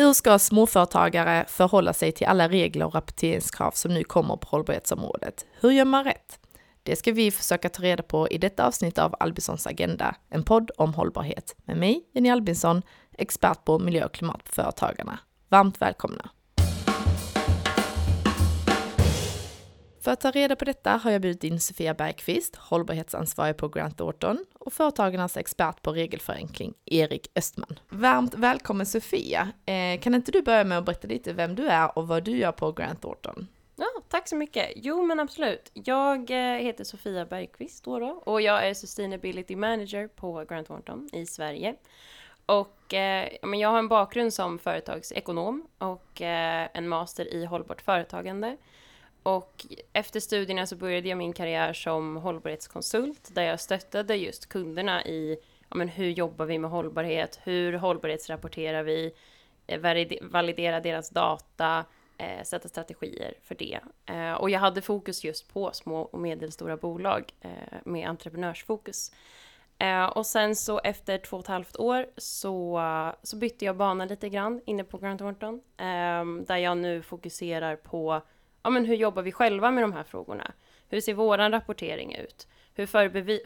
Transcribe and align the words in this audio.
Hur 0.00 0.12
ska 0.12 0.38
småföretagare 0.38 1.44
förhålla 1.48 1.92
sig 1.92 2.12
till 2.12 2.26
alla 2.26 2.48
regler 2.48 2.86
och 2.86 2.94
rapporteringskrav 2.94 3.70
som 3.70 3.94
nu 3.94 4.04
kommer 4.04 4.36
på 4.36 4.48
hållbarhetsområdet? 4.48 5.46
Hur 5.60 5.70
gör 5.70 5.84
man 5.84 6.04
rätt? 6.04 6.38
Det 6.82 6.96
ska 6.96 7.12
vi 7.12 7.30
försöka 7.30 7.68
ta 7.68 7.82
reda 7.82 8.02
på 8.02 8.28
i 8.28 8.38
detta 8.38 8.66
avsnitt 8.66 8.98
av 8.98 9.14
Albinssons 9.20 9.66
Agenda, 9.66 10.14
en 10.28 10.44
podd 10.44 10.70
om 10.76 10.94
hållbarhet 10.94 11.56
med 11.64 11.76
mig, 11.76 12.04
Jenny 12.14 12.30
Albinsson, 12.30 12.82
expert 13.18 13.64
på 13.64 13.78
miljö 13.78 14.04
och 14.04 14.14
klimat 14.14 14.44
på 14.44 14.52
Företagarna. 14.52 15.18
Varmt 15.48 15.82
välkomna! 15.82 16.30
För 20.00 20.10
att 20.10 20.20
ta 20.20 20.30
reda 20.30 20.56
på 20.56 20.64
detta 20.64 20.90
har 20.90 21.10
jag 21.10 21.20
bjudit 21.20 21.44
in 21.44 21.60
Sofia 21.60 21.94
Bergqvist, 21.94 22.56
hållbarhetsansvarig 22.56 23.56
på 23.56 23.68
Grant 23.68 23.98
Thornton 23.98 24.44
och 24.54 24.72
Företagarnas 24.72 25.36
expert 25.36 25.82
på 25.82 25.92
regelförenkling, 25.92 26.74
Erik 26.84 27.30
Östman. 27.34 27.78
Varmt 27.88 28.34
välkommen 28.34 28.86
Sofia! 28.86 29.48
Eh, 29.66 30.00
kan 30.00 30.14
inte 30.14 30.32
du 30.32 30.42
börja 30.42 30.64
med 30.64 30.78
att 30.78 30.84
berätta 30.84 31.08
lite 31.08 31.32
vem 31.32 31.54
du 31.54 31.68
är 31.68 31.98
och 31.98 32.08
vad 32.08 32.24
du 32.24 32.36
gör 32.36 32.52
på 32.52 32.72
Grant 32.72 33.02
Thornton? 33.02 33.46
Ja, 33.76 33.86
tack 34.08 34.28
så 34.28 34.36
mycket. 34.36 34.72
Jo, 34.76 35.02
men 35.06 35.20
absolut. 35.20 35.70
Jag 35.74 36.30
eh, 36.30 36.62
heter 36.62 36.84
Sofia 36.84 37.26
Bergqvist 37.26 37.84
då, 37.84 37.98
då 37.98 38.06
och 38.06 38.40
jag 38.40 38.68
är 38.68 38.74
Sustainability 38.74 39.56
Manager 39.56 40.08
på 40.08 40.44
Grant 40.48 40.66
Thornton 40.66 41.08
i 41.12 41.26
Sverige. 41.26 41.74
Och 42.46 42.94
eh, 42.94 43.28
jag 43.42 43.68
har 43.68 43.78
en 43.78 43.88
bakgrund 43.88 44.34
som 44.34 44.58
företagsekonom 44.58 45.66
och 45.78 46.22
eh, 46.22 46.68
en 46.74 46.88
master 46.88 47.34
i 47.34 47.44
hållbart 47.44 47.82
företagande. 47.82 48.56
Och 49.22 49.66
efter 49.92 50.20
studierna 50.20 50.66
så 50.66 50.76
började 50.76 51.08
jag 51.08 51.18
min 51.18 51.32
karriär 51.32 51.72
som 51.72 52.16
hållbarhetskonsult 52.16 53.34
där 53.34 53.42
jag 53.42 53.60
stöttade 53.60 54.16
just 54.16 54.48
kunderna 54.48 55.04
i 55.04 55.36
ja, 55.68 55.76
men 55.76 55.88
hur 55.88 56.10
jobbar 56.10 56.46
vi 56.46 56.58
med 56.58 56.70
hållbarhet, 56.70 57.40
hur 57.42 57.72
hållbarhetsrapporterar 57.72 58.82
vi, 58.82 59.12
eh, 59.66 59.80
validera 60.22 60.80
deras 60.80 61.10
data, 61.10 61.84
eh, 62.18 62.42
sätta 62.44 62.68
strategier 62.68 63.34
för 63.42 63.54
det. 63.54 63.80
Eh, 64.06 64.32
och 64.32 64.50
jag 64.50 64.60
hade 64.60 64.82
fokus 64.82 65.24
just 65.24 65.52
på 65.52 65.70
små 65.72 66.00
och 66.00 66.20
medelstora 66.20 66.76
bolag 66.76 67.32
eh, 67.40 67.50
med 67.84 68.08
entreprenörsfokus. 68.08 69.12
Eh, 69.78 70.04
och 70.04 70.26
sen 70.26 70.56
så 70.56 70.78
efter 70.78 71.18
två 71.18 71.36
och 71.36 71.42
ett 71.42 71.48
halvt 71.48 71.76
år 71.76 72.06
så, 72.16 72.80
så 73.22 73.36
bytte 73.36 73.64
jag 73.64 73.76
bana 73.76 74.04
lite 74.04 74.28
grann 74.28 74.60
inne 74.66 74.84
på 74.84 74.98
Grant 74.98 75.20
Thornton, 75.20 75.54
eh, 75.76 76.44
där 76.46 76.56
jag 76.56 76.78
nu 76.78 77.02
fokuserar 77.02 77.76
på 77.76 78.22
ja, 78.62 78.70
men 78.70 78.84
hur 78.84 78.94
jobbar 78.94 79.22
vi 79.22 79.32
själva 79.32 79.70
med 79.70 79.84
de 79.84 79.92
här 79.92 80.04
frågorna? 80.04 80.52
Hur 80.88 81.00
ser 81.00 81.14
vår 81.14 81.38
rapportering 81.38 82.14
ut? 82.14 82.48
Hur 82.74 82.86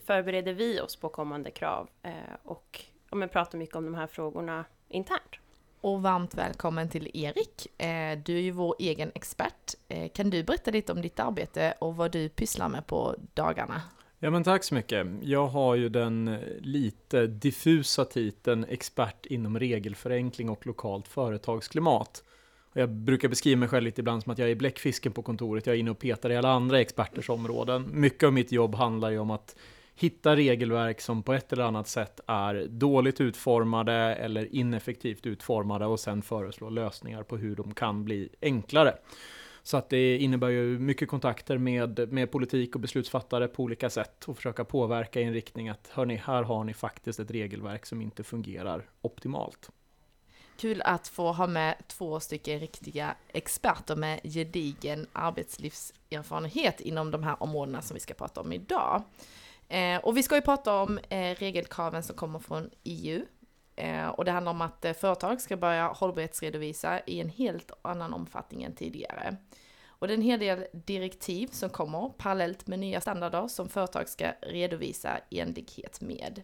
förbereder 0.00 0.52
vi 0.52 0.80
oss 0.80 0.96
på 0.96 1.08
kommande 1.08 1.50
krav? 1.50 1.88
Eh, 2.02 2.12
och 2.42 2.80
ja, 3.10 3.16
men 3.16 3.28
pratar 3.28 3.58
mycket 3.58 3.76
om 3.76 3.84
de 3.84 3.94
här 3.94 4.06
frågorna 4.06 4.64
internt. 4.88 5.38
Och 5.80 6.02
varmt 6.02 6.34
välkommen 6.34 6.88
till 6.88 7.10
Erik. 7.14 7.80
Eh, 7.80 8.18
du 8.24 8.36
är 8.36 8.40
ju 8.40 8.50
vår 8.50 8.76
egen 8.78 9.12
expert. 9.14 9.74
Eh, 9.88 10.08
kan 10.08 10.30
du 10.30 10.42
berätta 10.42 10.70
lite 10.70 10.92
om 10.92 11.02
ditt 11.02 11.20
arbete 11.20 11.74
och 11.78 11.96
vad 11.96 12.12
du 12.12 12.28
pysslar 12.28 12.68
med 12.68 12.86
på 12.86 13.14
dagarna? 13.34 13.82
Ja 14.18 14.30
men 14.30 14.44
tack 14.44 14.64
så 14.64 14.74
mycket. 14.74 15.06
Jag 15.22 15.46
har 15.46 15.74
ju 15.74 15.88
den 15.88 16.38
lite 16.60 17.26
diffusa 17.26 18.04
titeln 18.04 18.64
expert 18.68 19.26
inom 19.26 19.58
regelförenkling 19.58 20.50
och 20.50 20.66
lokalt 20.66 21.08
företagsklimat. 21.08 22.22
Jag 22.76 22.90
brukar 22.90 23.28
beskriva 23.28 23.58
mig 23.58 23.68
själv 23.68 23.84
lite 23.84 24.00
ibland 24.00 24.22
som 24.22 24.32
att 24.32 24.38
jag 24.38 24.50
är 24.50 24.54
bläckfisken 24.54 25.12
på 25.12 25.22
kontoret. 25.22 25.66
Jag 25.66 25.76
är 25.76 25.80
inne 25.80 25.90
och 25.90 25.98
petar 25.98 26.30
i 26.30 26.36
alla 26.36 26.50
andra 26.50 26.80
experters 26.80 27.30
områden. 27.30 27.90
Mycket 27.92 28.26
av 28.26 28.32
mitt 28.32 28.52
jobb 28.52 28.74
handlar 28.74 29.10
ju 29.10 29.18
om 29.18 29.30
att 29.30 29.56
hitta 29.94 30.36
regelverk 30.36 31.00
som 31.00 31.22
på 31.22 31.32
ett 31.32 31.52
eller 31.52 31.64
annat 31.64 31.88
sätt 31.88 32.20
är 32.26 32.66
dåligt 32.68 33.20
utformade 33.20 33.92
eller 33.94 34.54
ineffektivt 34.54 35.26
utformade 35.26 35.86
och 35.86 36.00
sen 36.00 36.22
föreslå 36.22 36.70
lösningar 36.70 37.22
på 37.22 37.36
hur 37.36 37.56
de 37.56 37.74
kan 37.74 38.04
bli 38.04 38.28
enklare. 38.42 38.94
Så 39.62 39.76
att 39.76 39.88
det 39.88 40.18
innebär 40.18 40.48
ju 40.48 40.78
mycket 40.78 41.08
kontakter 41.08 41.58
med, 41.58 42.12
med 42.12 42.30
politik 42.30 42.74
och 42.74 42.80
beslutsfattare 42.80 43.48
på 43.48 43.62
olika 43.62 43.90
sätt 43.90 44.24
och 44.24 44.36
försöka 44.36 44.64
påverka 44.64 45.20
i 45.20 45.24
en 45.24 45.32
riktning 45.32 45.68
att 45.68 45.88
hörni, 45.92 46.16
här 46.16 46.42
har 46.42 46.64
ni 46.64 46.74
faktiskt 46.74 47.20
ett 47.20 47.30
regelverk 47.30 47.86
som 47.86 48.02
inte 48.02 48.24
fungerar 48.24 48.90
optimalt. 49.00 49.70
Kul 50.56 50.82
att 50.82 51.08
få 51.08 51.32
ha 51.32 51.46
med 51.46 51.74
två 51.88 52.20
stycken 52.20 52.60
riktiga 52.60 53.14
experter 53.28 53.96
med 53.96 54.20
gedigen 54.24 55.06
arbetslivserfarenhet 55.12 56.80
inom 56.80 57.10
de 57.10 57.22
här 57.22 57.42
områdena 57.42 57.82
som 57.82 57.94
vi 57.94 58.00
ska 58.00 58.14
prata 58.14 58.40
om 58.40 58.52
idag. 58.52 59.02
Eh, 59.68 59.96
och 59.96 60.16
vi 60.16 60.22
ska 60.22 60.34
ju 60.34 60.42
prata 60.42 60.74
om 60.74 60.98
eh, 61.08 61.34
regelkraven 61.34 62.02
som 62.02 62.16
kommer 62.16 62.38
från 62.38 62.70
EU. 62.84 63.22
Eh, 63.76 64.06
och 64.06 64.24
det 64.24 64.30
handlar 64.30 64.52
om 64.52 64.60
att 64.60 64.84
eh, 64.84 64.92
företag 64.92 65.40
ska 65.40 65.56
börja 65.56 65.88
hållbarhetsredovisa 65.88 67.00
i 67.00 67.20
en 67.20 67.28
helt 67.28 67.72
annan 67.82 68.14
omfattning 68.14 68.62
än 68.62 68.74
tidigare. 68.74 69.36
Och 69.86 70.06
det 70.06 70.12
är 70.12 70.18
en 70.18 70.22
hel 70.22 70.40
del 70.40 70.66
direktiv 70.72 71.46
som 71.46 71.70
kommer 71.70 72.08
parallellt 72.08 72.66
med 72.66 72.78
nya 72.78 73.00
standarder 73.00 73.48
som 73.48 73.68
företag 73.68 74.08
ska 74.08 74.32
redovisa 74.42 75.20
i 75.30 75.40
enlighet 75.40 76.00
med. 76.00 76.42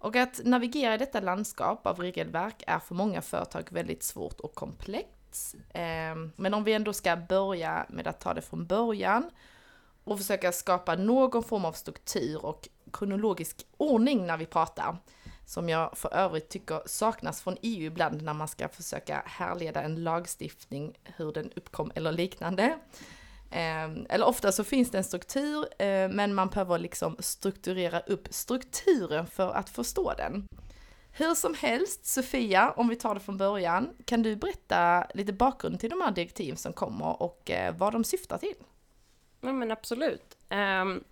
Och 0.00 0.16
att 0.16 0.40
navigera 0.44 0.94
i 0.94 0.98
detta 0.98 1.20
landskap 1.20 1.86
av 1.86 2.00
regelverk 2.00 2.62
är 2.66 2.78
för 2.78 2.94
många 2.94 3.22
företag 3.22 3.68
väldigt 3.70 4.02
svårt 4.02 4.40
och 4.40 4.54
komplext. 4.54 5.54
Ehm, 5.74 6.32
men 6.36 6.54
om 6.54 6.64
vi 6.64 6.72
ändå 6.72 6.92
ska 6.92 7.16
börja 7.16 7.86
med 7.88 8.06
att 8.06 8.20
ta 8.20 8.34
det 8.34 8.42
från 8.42 8.66
början 8.66 9.30
och 10.04 10.18
försöka 10.18 10.52
skapa 10.52 10.96
någon 10.96 11.42
form 11.42 11.64
av 11.64 11.72
struktur 11.72 12.46
och 12.46 12.68
kronologisk 12.92 13.66
ordning 13.76 14.26
när 14.26 14.36
vi 14.36 14.46
pratar, 14.46 14.96
som 15.46 15.68
jag 15.68 15.98
för 15.98 16.14
övrigt 16.14 16.48
tycker 16.48 16.82
saknas 16.86 17.42
från 17.42 17.56
EU 17.62 17.86
ibland 17.86 18.22
när 18.22 18.34
man 18.34 18.48
ska 18.48 18.68
försöka 18.68 19.22
härleda 19.26 19.82
en 19.82 20.02
lagstiftning, 20.02 20.98
hur 21.04 21.32
den 21.32 21.52
uppkom 21.56 21.92
eller 21.94 22.12
liknande. 22.12 22.78
Ehm, 23.50 24.06
eller 24.08 24.26
ofta 24.26 24.52
så 24.52 24.64
finns 24.64 24.90
det 24.90 24.98
en 24.98 25.04
struktur, 25.04 25.66
eh, 25.78 26.08
men 26.08 26.34
man 26.34 26.48
behöver 26.48 26.78
liksom 26.78 27.16
strukturera 27.18 28.00
upp 28.00 28.28
strukturen 28.30 29.26
för 29.26 29.52
att 29.52 29.70
förstå 29.70 30.12
den. 30.16 30.46
Hur 31.12 31.34
som 31.34 31.54
helst, 31.54 32.06
Sofia, 32.06 32.70
om 32.70 32.88
vi 32.88 32.96
tar 32.96 33.14
det 33.14 33.20
från 33.20 33.36
början, 33.36 33.90
kan 34.04 34.22
du 34.22 34.36
berätta 34.36 35.06
lite 35.14 35.32
bakgrund 35.32 35.80
till 35.80 35.90
de 35.90 36.00
här 36.00 36.10
direktiv 36.10 36.54
som 36.54 36.72
kommer 36.72 37.22
och 37.22 37.50
eh, 37.50 37.74
vad 37.76 37.92
de 37.92 38.04
syftar 38.04 38.38
till? 38.38 38.54
Ja, 39.40 39.52
men 39.52 39.70
absolut. 39.70 40.36
Um, 40.50 41.04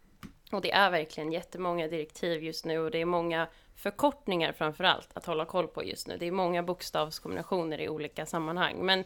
och 0.52 0.60
det 0.60 0.72
är 0.72 0.90
verkligen 0.90 1.32
jättemånga 1.32 1.88
direktiv 1.88 2.42
just 2.42 2.64
nu 2.64 2.78
och 2.78 2.90
det 2.90 2.98
är 2.98 3.04
många 3.04 3.48
förkortningar 3.74 4.52
framför 4.52 4.84
allt 4.84 5.08
att 5.12 5.26
hålla 5.26 5.44
koll 5.44 5.68
på 5.68 5.84
just 5.84 6.08
nu. 6.08 6.16
Det 6.16 6.26
är 6.26 6.32
många 6.32 6.62
bokstavskombinationer 6.62 7.80
i 7.80 7.88
olika 7.88 8.26
sammanhang. 8.26 8.86
Men 8.86 9.04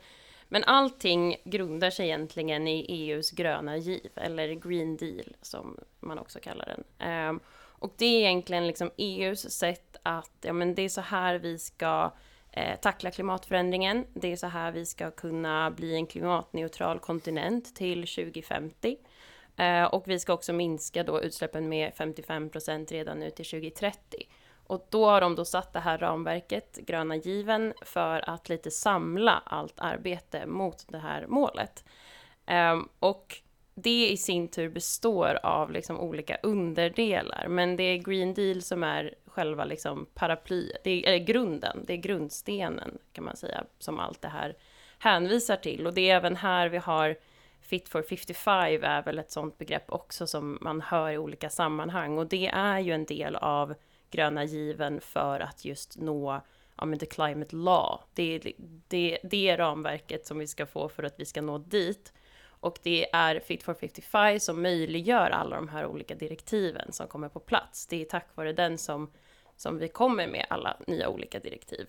men 0.52 0.64
allting 0.64 1.36
grundar 1.44 1.90
sig 1.90 2.06
egentligen 2.06 2.68
i 2.68 2.86
EUs 2.88 3.30
gröna 3.30 3.76
giv, 3.76 4.10
eller 4.14 4.54
Green 4.54 4.96
Deal 4.96 5.36
som 5.42 5.78
man 6.00 6.18
också 6.18 6.40
kallar 6.40 6.66
den. 6.66 6.84
Ehm, 6.98 7.40
och 7.54 7.94
det 7.96 8.04
är 8.04 8.20
egentligen 8.20 8.66
liksom 8.66 8.91
EUs 8.96 9.50
sätt 9.50 9.96
att, 10.02 10.30
ja 10.41 10.52
men 10.52 10.74
det 10.74 10.82
är 10.82 10.88
så 10.88 11.00
här 11.00 11.34
vi 11.34 11.58
ska 11.58 12.12
eh, 12.50 12.80
tackla 12.80 13.10
klimatförändringen. 13.10 14.06
Det 14.14 14.32
är 14.32 14.36
så 14.36 14.46
här 14.46 14.72
vi 14.72 14.86
ska 14.86 15.10
kunna 15.10 15.70
bli 15.70 15.94
en 15.94 16.06
klimatneutral 16.06 16.98
kontinent 16.98 17.74
till 17.76 18.06
2050. 18.06 18.96
Eh, 19.56 19.84
och 19.84 20.08
vi 20.08 20.18
ska 20.18 20.32
också 20.32 20.52
minska 20.52 21.04
då 21.04 21.22
utsläppen 21.22 21.68
med 21.68 21.94
55 21.94 22.50
procent 22.50 22.92
redan 22.92 23.18
nu 23.18 23.30
till 23.30 23.46
2030. 23.46 24.28
Och 24.72 24.87
då 24.91 25.06
har 25.06 25.21
de 25.21 25.34
då 25.34 25.44
satt 25.44 25.72
det 25.72 25.81
här 25.81 25.99
ramverket, 25.99 26.77
gröna 26.77 27.16
given, 27.16 27.75
för 27.83 28.31
att 28.31 28.49
lite 28.49 28.71
samla 28.71 29.43
allt 29.44 29.75
arbete 29.77 30.47
mot 30.47 30.84
det 30.88 30.99
här 30.99 31.27
målet. 31.27 31.84
Um, 32.47 32.88
och 32.99 33.37
det 33.75 34.10
i 34.10 34.16
sin 34.16 34.49
tur 34.49 34.69
består 34.69 35.38
av 35.43 35.71
liksom 35.71 36.00
olika 36.00 36.38
underdelar, 36.43 37.49
men 37.49 37.77
det 37.77 37.83
är 37.83 37.97
Green 37.97 38.34
Deal 38.34 38.63
som 38.63 38.83
är 38.83 39.15
själva 39.27 39.65
liksom 39.65 40.07
paraply, 40.15 40.72
det 40.84 41.15
är 41.15 41.18
grunden, 41.18 41.84
det 41.86 41.92
är 41.92 41.97
grundstenen 41.97 42.98
kan 43.13 43.25
man 43.25 43.36
säga, 43.36 43.65
som 43.78 43.98
allt 43.98 44.22
det 44.22 44.28
här 44.28 44.57
hänvisar 44.98 45.57
till. 45.57 45.86
Och 45.86 45.95
det 45.95 46.10
är 46.10 46.16
även 46.16 46.36
här 46.36 46.68
vi 46.68 46.78
har 46.78 47.16
Fit 47.60 47.89
for 47.89 48.03
55 48.03 48.84
är 48.84 49.03
väl 49.03 49.18
ett 49.18 49.33
sånt 49.33 49.59
begrepp 49.59 49.92
också 49.92 50.27
som 50.27 50.59
man 50.60 50.80
hör 50.80 51.10
i 51.10 51.18
olika 51.18 51.51
sammanhang 51.51 52.18
och 52.18 52.27
det 52.27 52.47
är 52.47 52.78
ju 52.78 52.92
en 52.92 53.04
del 53.04 53.36
av 53.36 53.75
gröna 54.12 54.44
given 54.44 55.00
för 55.00 55.41
att 55.41 55.64
just 55.64 55.98
nå 55.98 56.41
ja, 56.76 56.84
men 56.84 56.98
the 56.98 57.06
climate 57.06 57.56
law. 57.56 58.00
Det 58.14 58.34
är 58.34 58.53
det, 58.88 59.18
det 59.22 59.48
är 59.48 59.56
ramverket 59.56 60.26
som 60.26 60.38
vi 60.38 60.47
ska 60.47 60.66
få 60.66 60.88
för 60.88 61.03
att 61.03 61.20
vi 61.20 61.24
ska 61.24 61.42
nå 61.42 61.59
dit. 61.59 62.12
Och 62.44 62.78
det 62.82 63.14
är 63.14 63.41
Fit 63.41 63.62
for 63.62 63.74
55 63.74 64.41
som 64.41 64.62
möjliggör 64.62 65.30
alla 65.30 65.56
de 65.56 65.68
här 65.68 65.86
olika 65.86 66.14
direktiven 66.14 66.92
som 66.92 67.09
kommer 67.09 67.28
på 67.28 67.41
plats. 67.41 67.86
Det 67.86 68.00
är 68.00 68.04
tack 68.04 68.36
vare 68.36 68.53
den 68.53 68.78
som, 68.78 69.10
som 69.56 69.78
vi 69.78 69.88
kommer 69.88 70.26
med 70.26 70.47
alla 70.50 70.76
nya 70.86 71.08
olika 71.08 71.38
direktiv. 71.38 71.86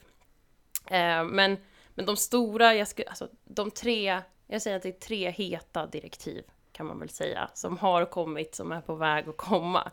Eh, 0.90 1.24
men, 1.24 1.58
men 1.96 2.06
de 2.06 2.18
stora, 2.18 2.76
jag 2.76 2.88
skulle, 2.88 3.08
alltså 3.08 3.30
de 3.44 3.72
tre, 3.72 4.22
jag 4.48 4.62
säger 4.62 4.78
att 4.78 4.84
det 4.84 4.90
är 4.90 5.00
tre 5.00 5.30
heta 5.32 5.86
direktiv 5.86 6.44
kan 6.74 6.86
man 6.86 7.00
väl 7.00 7.10
säga, 7.10 7.50
som 7.54 7.78
har 7.78 8.06
kommit, 8.06 8.56
som 8.56 8.72
är 8.72 8.82
på 8.82 8.96
väg 8.96 9.30
att 9.30 9.38
komma. 9.38 9.92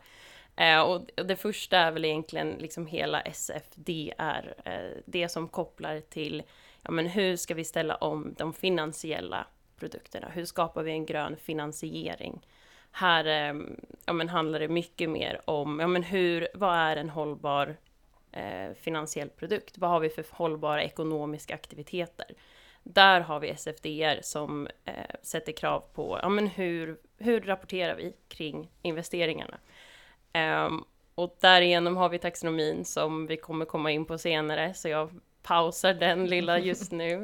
Eh, 0.55 0.81
och 0.81 1.09
det 1.15 1.35
första 1.35 1.77
är 1.77 1.91
väl 1.91 2.05
egentligen 2.05 2.55
liksom 2.59 2.87
hela 2.87 3.21
SFDR, 3.21 4.53
eh, 4.65 4.97
det 5.05 5.29
som 5.29 5.47
kopplar 5.47 5.99
till 5.99 6.43
ja 6.81 6.91
men 6.91 7.07
hur 7.07 7.35
ska 7.35 7.53
vi 7.53 7.63
ställa 7.63 7.95
om 7.95 8.35
de 8.37 8.53
finansiella 8.53 9.47
produkterna? 9.79 10.29
Hur 10.29 10.45
skapar 10.45 10.83
vi 10.83 10.91
en 10.91 11.05
grön 11.05 11.37
finansiering? 11.37 12.47
Här 12.91 13.25
eh, 13.25 13.61
ja, 14.05 14.13
men 14.13 14.29
handlar 14.29 14.59
det 14.59 14.67
mycket 14.67 15.09
mer 15.09 15.41
om, 15.45 15.79
ja 15.79 15.87
men 15.87 16.03
hur, 16.03 16.47
vad 16.53 16.75
är 16.75 16.97
en 16.97 17.09
hållbar 17.09 17.77
eh, 18.31 18.73
finansiell 18.73 19.29
produkt? 19.29 19.77
Vad 19.77 19.89
har 19.89 19.99
vi 19.99 20.09
för 20.09 20.25
hållbara 20.29 20.83
ekonomiska 20.83 21.53
aktiviteter? 21.53 22.27
Där 22.83 23.21
har 23.21 23.39
vi 23.39 23.49
SFDR 23.49 24.21
som 24.21 24.67
eh, 24.85 25.15
sätter 25.21 25.51
krav 25.51 25.83
på, 25.93 26.19
ja 26.21 26.29
men 26.29 26.47
hur, 26.47 26.97
hur 27.17 27.41
rapporterar 27.41 27.95
vi 27.95 28.13
kring 28.27 28.71
investeringarna? 28.81 29.57
Um, 30.33 30.85
och 31.15 31.37
därigenom 31.39 31.97
har 31.97 32.09
vi 32.09 32.19
taxonomin 32.19 32.85
som 32.85 33.27
vi 33.27 33.37
kommer 33.37 33.65
komma 33.65 33.91
in 33.91 34.05
på 34.05 34.17
senare, 34.17 34.73
så 34.73 34.89
jag 34.89 35.09
pausar 35.43 35.93
den 35.93 36.25
lilla 36.25 36.59
just 36.59 36.91
nu. 36.91 37.15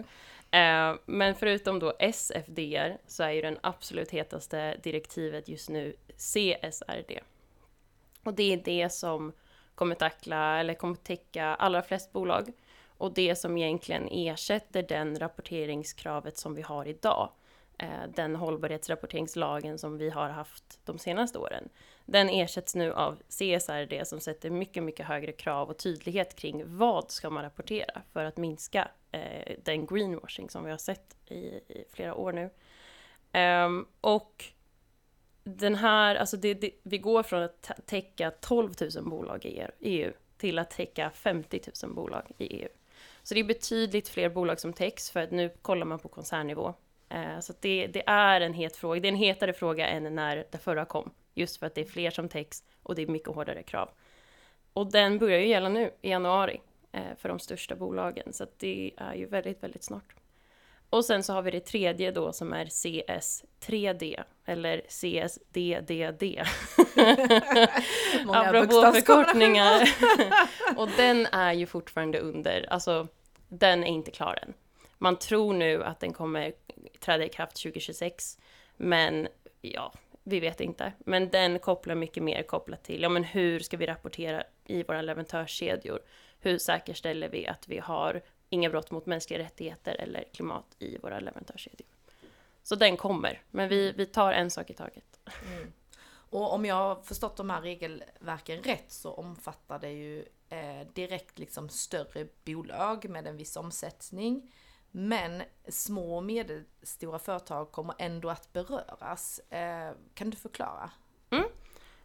Uh, 0.56 1.00
men 1.06 1.36
förutom 1.36 1.80
då 1.80 1.94
SFDR 2.00 2.98
så 3.08 3.24
är 3.24 3.32
ju 3.32 3.42
den 3.42 3.58
absolut 3.62 4.12
hetaste 4.12 4.78
direktivet 4.84 5.48
just 5.48 5.70
nu 5.70 5.96
CSRD. 6.18 7.20
Och 8.24 8.34
det 8.34 8.54
är 8.54 8.58
det 8.58 8.90
som 8.90 9.34
kommer 9.76 9.96
tackla, 9.96 10.60
eller 10.60 10.74
kommer 10.74 10.96
täcka 10.96 11.46
allra 11.46 11.82
flest 11.82 12.14
bolag. 12.14 12.54
Och 12.98 13.14
det 13.14 13.36
som 13.36 13.58
egentligen 13.58 14.08
ersätter 14.12 14.84
den 14.84 15.20
rapporteringskravet 15.20 16.38
som 16.38 16.56
vi 16.56 16.62
har 16.62 16.88
idag. 16.88 17.30
Eh, 17.78 18.10
den 18.16 18.36
hållbarhetsrapporteringslagen 18.36 19.78
som 19.78 19.98
vi 19.98 20.10
har 20.10 20.30
haft 20.30 20.80
de 20.86 21.00
senaste 21.00 21.40
åren. 21.40 21.70
Den 22.10 22.30
ersätts 22.30 22.76
nu 22.76 22.94
av 22.94 23.16
CSRD 23.30 24.06
som 24.06 24.20
sätter 24.20 24.50
mycket, 24.50 24.84
mycket 24.84 25.06
högre 25.06 25.32
krav 25.32 25.70
och 25.70 25.78
tydlighet 25.78 26.36
kring 26.36 26.78
vad 26.78 27.12
ska 27.12 27.30
man 27.30 27.44
rapportera 27.44 28.02
för 28.14 28.26
att 28.26 28.38
minska 28.38 28.88
eh, 29.12 29.56
den 29.64 29.86
greenwashing 29.86 30.50
som 30.50 30.64
vi 30.64 30.72
har 30.72 30.78
sett 30.78 31.18
i, 31.26 31.36
i 31.68 31.86
flera 31.92 32.16
år 32.16 32.32
nu. 32.32 32.50
Um, 33.42 33.88
och 34.02 34.46
den 35.44 35.76
här, 35.76 36.16
alltså 36.16 36.38
det, 36.38 36.54
det, 36.54 36.72
vi 36.84 36.98
går 36.98 37.24
från 37.24 37.44
att 37.44 37.72
täcka 37.86 38.32
12 38.32 38.74
000 38.96 39.10
bolag 39.10 39.46
i 39.46 39.64
EU 39.80 40.12
till 40.38 40.60
att 40.60 40.70
täcka 40.70 41.10
50 41.10 41.62
000 41.84 41.94
bolag 41.94 42.32
i 42.38 42.46
EU. 42.46 42.70
Så 43.24 43.34
det 43.34 43.40
är 43.40 43.44
betydligt 43.44 44.10
fler 44.10 44.30
bolag 44.30 44.60
som 44.60 44.74
täcks 44.74 45.12
för 45.12 45.20
att 45.20 45.32
nu 45.32 45.50
kollar 45.62 45.86
man 45.86 46.00
på 46.00 46.08
koncernnivå. 46.08 46.74
Eh, 47.10 47.40
så 47.40 47.54
det, 47.60 47.88
det, 47.88 48.04
är 48.08 48.42
en 48.42 48.54
het 48.54 48.76
fråga. 48.78 49.02
Det 49.02 49.08
är 49.08 49.12
en 49.12 49.18
hetare 49.18 49.54
fråga 49.54 49.88
än 49.88 50.16
när 50.16 50.46
det 50.52 50.58
förra 50.58 50.86
kom. 50.86 51.12
Just 51.38 51.58
för 51.58 51.66
att 51.66 51.76
det 51.76 51.82
är 51.82 51.86
fler 51.86 52.12
som 52.12 52.30
täcks 52.30 52.64
och 52.84 52.96
det 52.96 53.02
är 53.02 53.08
mycket 53.08 53.36
hårdare 53.36 53.64
krav. 53.64 53.90
Och 54.74 54.92
den 54.92 55.18
börjar 55.18 55.40
ju 55.40 55.48
gälla 55.48 55.70
nu 55.70 55.92
i 56.02 56.10
januari 56.10 56.62
eh, 56.92 57.16
för 57.18 57.30
de 57.30 57.40
största 57.40 57.76
bolagen. 57.76 58.34
Så 58.34 58.46
det 58.58 58.92
är 58.98 59.14
ju 59.14 59.26
väldigt, 59.26 59.64
väldigt 59.64 59.84
snart. 59.84 60.16
Och 60.90 61.06
sen 61.06 61.24
så 61.24 61.34
har 61.34 61.42
vi 61.42 61.52
det 61.52 61.60
tredje 61.60 62.12
då 62.12 62.34
som 62.34 62.54
är 62.54 62.66
CS3D 62.66 64.24
eller 64.46 64.82
CSDDD. 64.88 66.24
Många 68.26 68.40
Apropå 68.40 68.92
förkortningar. 68.94 69.90
och 70.78 70.90
den 70.98 71.26
är 71.26 71.54
ju 71.54 71.66
fortfarande 71.66 72.20
under, 72.20 72.66
alltså 72.70 73.08
den 73.48 73.84
är 73.84 73.88
inte 73.88 74.12
klar 74.12 74.40
än. 74.42 74.54
Man 74.98 75.16
tror 75.16 75.54
nu 75.54 75.84
att 75.84 76.00
den 76.00 76.14
kommer 76.14 76.54
träda 77.00 77.26
i 77.26 77.30
kraft 77.30 77.56
2026, 77.56 78.38
men 78.78 79.28
ja, 79.62 79.94
vi 80.28 80.40
vet 80.40 80.62
inte. 80.62 80.94
Men 81.00 81.30
den 81.30 81.60
kopplar 81.60 81.96
mycket 81.96 82.24
mer 82.24 82.44
kopplat 82.44 82.84
till, 82.84 83.02
ja 83.02 83.10
men 83.10 83.24
hur 83.24 83.60
ska 83.60 83.78
vi 83.78 83.86
rapportera 83.86 84.44
i 84.66 84.84
våra 84.84 85.02
leverantörskedjor? 85.02 86.00
Hur 86.40 86.58
säkerställer 86.58 87.30
vi 87.30 87.48
att 87.48 87.68
vi 87.68 87.78
har 87.80 88.22
inga 88.50 88.70
brott 88.70 88.92
mot 88.92 89.06
mänskliga 89.06 89.40
rättigheter 89.40 89.96
eller 89.96 90.24
klimat 90.34 90.76
i 90.80 90.98
våra 90.98 91.20
leverantörskedjor? 91.20 91.88
Så 92.64 92.76
den 92.76 92.98
kommer, 92.98 93.42
men 93.52 93.70
vi, 93.70 93.92
vi 93.92 94.06
tar 94.06 94.32
en 94.32 94.52
sak 94.52 94.70
i 94.70 94.74
taget. 94.74 95.20
Mm. 95.46 95.74
Och 96.30 96.54
om 96.54 96.66
jag 96.66 96.76
har 96.76 96.96
förstått 96.96 97.38
de 97.38 97.50
här 97.50 97.62
regelverken 97.62 98.64
rätt 98.64 98.92
så 98.92 99.14
omfattar 99.14 99.80
det 99.80 99.92
ju 99.92 100.26
eh, 100.50 100.88
direkt 100.94 101.40
liksom 101.40 101.70
större 101.70 102.28
bolag 102.46 103.10
med 103.10 103.28
en 103.28 103.38
viss 103.38 103.58
omsättning. 103.58 104.54
Men 105.00 105.44
små 105.68 106.16
och 106.16 106.24
medelstora 106.24 107.20
företag 107.20 107.72
kommer 107.72 107.96
ändå 107.98 108.30
att 108.30 108.54
beröras. 108.54 109.40
Eh, 109.40 109.92
kan 110.14 110.30
du 110.30 110.38
förklara? 110.38 110.92
Mm. 111.30 111.46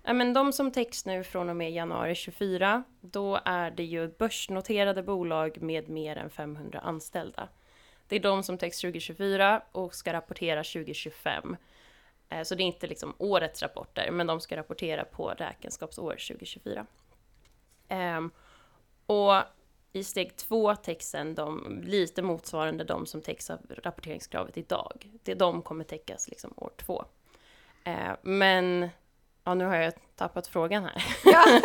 Ja, 0.02 0.12
men 0.12 0.32
de 0.32 0.52
som 0.52 0.72
täcks 0.72 1.06
nu 1.06 1.24
från 1.24 1.48
och 1.48 1.56
med 1.56 1.72
januari 1.72 2.14
24, 2.14 2.82
då 3.00 3.40
är 3.44 3.70
det 3.70 3.84
ju 3.84 4.08
börsnoterade 4.08 5.02
bolag 5.02 5.62
med 5.62 5.88
mer 5.88 6.16
än 6.16 6.30
500 6.30 6.80
anställda. 6.80 7.48
Det 8.08 8.16
är 8.16 8.20
de 8.20 8.42
som 8.42 8.58
täcks 8.58 8.80
2024 8.80 9.62
och 9.72 9.94
ska 9.94 10.12
rapportera 10.12 10.64
2025. 10.64 11.56
Eh, 12.28 12.42
så 12.42 12.54
det 12.54 12.62
är 12.62 12.66
inte 12.66 12.86
liksom 12.86 13.14
årets 13.18 13.62
rapporter, 13.62 14.10
men 14.10 14.26
de 14.26 14.40
ska 14.40 14.56
rapportera 14.56 15.04
på 15.04 15.28
räkenskapsår 15.28 16.10
2024. 16.10 16.86
Ehm, 17.88 18.30
och 19.06 19.34
i 19.92 20.04
steg 20.04 20.36
två 20.36 20.74
texten 20.74 21.34
de 21.34 21.80
lite 21.84 22.22
motsvarande 22.22 22.84
de 22.84 23.06
som 23.06 23.22
täcks 23.22 23.50
av 23.50 23.58
rapporteringskravet 23.68 24.56
idag. 24.56 25.10
Det, 25.22 25.34
de 25.34 25.62
kommer 25.62 25.84
täckas 25.84 26.28
liksom 26.28 26.52
år 26.56 26.72
två. 26.76 27.04
Eh, 27.84 28.12
men 28.22 28.90
Ja, 29.44 29.54
nu 29.54 29.64
har 29.64 29.76
jag 29.76 29.92
tappat 30.16 30.46
frågan 30.46 30.84
här. 30.84 31.04
Ja. 31.24 31.44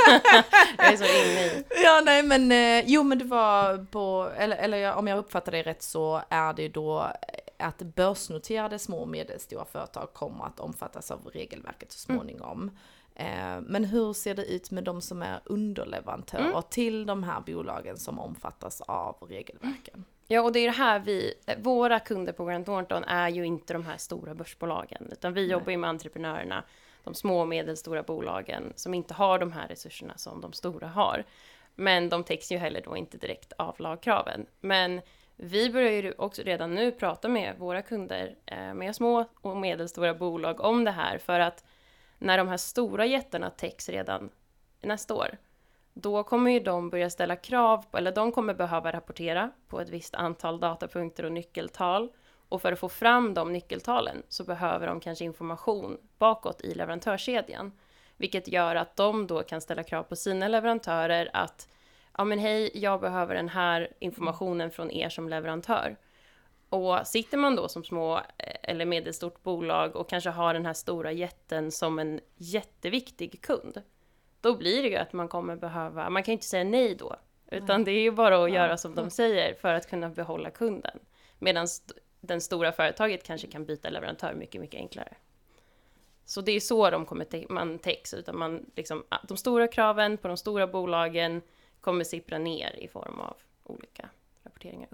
jag 0.77 0.93
är 0.93 0.97
så 0.97 1.03
inne 1.03 1.45
i... 1.45 1.65
Ja, 1.83 2.01
nej 2.05 2.23
men, 2.23 2.51
eh, 2.51 2.83
jo 2.85 3.03
men 3.03 3.19
det 3.19 3.25
var 3.25 3.85
på, 3.85 4.31
eller, 4.37 4.57
eller 4.57 4.93
om 4.93 5.07
jag 5.07 5.19
uppfattar 5.19 5.51
det 5.51 5.63
rätt 5.63 5.81
så 5.81 6.21
är 6.29 6.53
det 6.53 6.69
då 6.69 7.11
att 7.59 7.77
börsnoterade 7.77 8.79
små 8.79 8.97
och 8.97 9.07
medelstora 9.07 9.65
företag 9.65 10.13
kommer 10.13 10.45
att 10.45 10.59
omfattas 10.59 11.11
av 11.11 11.29
regelverket 11.33 11.91
så 11.91 12.11
mm. 12.11 12.19
småningom. 12.19 12.61
Mm. 12.61 12.77
Eh, 13.19 13.61
men 13.61 13.85
hur 13.85 14.13
ser 14.13 14.35
det 14.35 14.45
ut 14.45 14.71
med 14.71 14.83
de 14.83 15.01
som 15.01 15.21
är 15.21 15.39
underleverantörer 15.45 16.49
mm. 16.49 16.63
till 16.69 17.05
de 17.05 17.23
här 17.23 17.41
bolagen 17.41 17.97
som 17.97 18.19
omfattas 18.19 18.81
av 18.81 19.15
regelverken? 19.29 20.05
Ja, 20.27 20.41
och 20.41 20.51
det 20.51 20.59
är 20.59 20.65
det 20.65 20.77
här 20.77 20.99
vi, 20.99 21.33
våra 21.57 21.99
kunder 21.99 22.33
på 22.33 22.45
Grant 22.45 22.65
Thornton 22.65 23.03
är 23.03 23.29
ju 23.29 23.45
inte 23.45 23.73
de 23.73 23.85
här 23.85 23.97
stora 23.97 24.35
börsbolagen, 24.35 25.09
utan 25.11 25.33
vi 25.33 25.41
Nej. 25.41 25.51
jobbar 25.51 25.71
ju 25.71 25.77
med 25.77 25.89
entreprenörerna, 25.89 26.63
de 27.03 27.13
små 27.13 27.41
och 27.41 27.47
medelstora 27.47 28.03
bolagen 28.03 28.73
som 28.75 28.93
inte 28.93 29.13
har 29.13 29.39
de 29.39 29.51
här 29.51 29.67
resurserna 29.67 30.17
som 30.17 30.41
de 30.41 30.53
stora 30.53 30.87
har. 30.87 31.23
Men 31.75 32.09
de 32.09 32.23
täcks 32.23 32.51
ju 32.51 32.57
heller 32.57 32.81
då 32.85 32.97
inte 32.97 33.17
direkt 33.17 33.53
av 33.57 33.75
lagkraven. 33.79 34.45
Men 34.59 35.01
vi 35.35 35.69
börjar 35.69 35.91
ju 35.91 36.13
också 36.17 36.41
redan 36.41 36.75
nu 36.75 36.91
prata 36.91 37.27
med 37.27 37.55
våra 37.57 37.81
kunder, 37.81 38.35
eh, 38.45 38.73
med 38.73 38.95
små 38.95 39.25
och 39.41 39.57
medelstora 39.57 40.13
bolag 40.13 40.61
om 40.61 40.83
det 40.83 40.91
här 40.91 41.17
för 41.17 41.39
att 41.39 41.63
när 42.19 42.37
de 42.37 42.47
här 42.47 42.57
stora 42.57 43.05
jättarna 43.05 43.49
täcks 43.49 43.89
redan 43.89 44.29
nästa 44.81 45.13
år, 45.13 45.37
då 45.93 46.23
kommer 46.23 46.51
ju 46.51 46.59
de 46.59 46.89
börja 46.89 47.09
ställa 47.09 47.35
krav 47.35 47.85
på, 47.91 47.97
eller 47.97 48.11
de 48.11 48.31
kommer 48.31 48.53
behöva 48.53 48.91
rapportera 48.91 49.51
på 49.67 49.79
ett 49.81 49.89
visst 49.89 50.15
antal 50.15 50.59
datapunkter 50.59 51.23
och 51.23 51.31
nyckeltal. 51.31 52.09
Och 52.49 52.61
för 52.61 52.71
att 52.71 52.79
få 52.79 52.89
fram 52.89 53.33
de 53.33 53.53
nyckeltalen 53.53 54.23
så 54.29 54.43
behöver 54.43 54.87
de 54.87 54.99
kanske 54.99 55.25
information 55.25 55.97
bakåt 56.17 56.61
i 56.61 56.73
leverantörskedjan. 56.73 57.71
Vilket 58.17 58.47
gör 58.47 58.75
att 58.75 58.95
de 58.95 59.27
då 59.27 59.43
kan 59.43 59.61
ställa 59.61 59.83
krav 59.83 60.03
på 60.03 60.15
sina 60.15 60.47
leverantörer 60.47 61.29
att 61.33 61.67
ja 62.17 62.23
men 62.23 62.39
hej, 62.39 62.71
jag 62.73 63.01
behöver 63.01 63.35
den 63.35 63.49
här 63.49 63.93
informationen 63.99 64.71
från 64.71 64.91
er 64.91 65.09
som 65.09 65.29
leverantör. 65.29 65.97
Och 66.69 67.07
sitter 67.07 67.37
man 67.37 67.55
då 67.55 67.67
som 67.67 67.83
små 67.83 68.17
eh, 68.17 68.23
eller 68.63 68.85
medelstort 68.85 69.43
bolag 69.43 69.95
och 69.95 70.09
kanske 70.09 70.29
har 70.29 70.53
den 70.53 70.65
här 70.65 70.73
stora 70.73 71.11
jätten 71.11 71.71
som 71.71 71.99
en 71.99 72.19
jätteviktig 72.35 73.41
kund, 73.41 73.81
då 74.41 74.57
blir 74.57 74.83
det 74.83 74.89
ju 74.89 74.95
att 74.95 75.13
man 75.13 75.27
kommer 75.27 75.55
behöva, 75.55 76.09
man 76.09 76.23
kan 76.23 76.31
inte 76.31 76.45
säga 76.45 76.63
nej 76.63 76.95
då, 76.95 77.15
utan 77.51 77.83
det 77.83 77.91
är 77.91 78.01
ju 78.01 78.11
bara 78.11 78.43
att 78.43 78.51
göra 78.51 78.77
som 78.77 78.95
de 78.95 79.09
säger 79.09 79.53
för 79.53 79.73
att 79.73 79.89
kunna 79.89 80.09
behålla 80.09 80.49
kunden. 80.49 80.99
Medan 81.39 81.67
den 82.21 82.41
stora 82.41 82.71
företaget 82.71 83.23
kanske 83.23 83.47
kan 83.47 83.65
byta 83.65 83.89
leverantör 83.89 84.33
mycket, 84.33 84.61
mycket 84.61 84.77
enklare. 84.77 85.13
Så 86.25 86.41
det 86.41 86.51
är 86.51 86.59
så 86.59 86.89
de 86.89 87.05
kommer 87.05 87.51
man 87.51 87.79
täcks, 87.79 88.13
utan 88.13 88.37
man 88.37 88.65
liksom, 88.75 89.03
de 89.27 89.37
stora 89.37 89.67
kraven 89.67 90.17
på 90.17 90.27
de 90.27 90.37
stora 90.37 90.67
bolagen 90.67 91.41
kommer 91.81 92.03
sippra 92.03 92.37
ner 92.37 92.75
i 92.79 92.87
form 92.87 93.19
av 93.19 93.37
olika 93.63 94.09
rapporteringar 94.43 94.89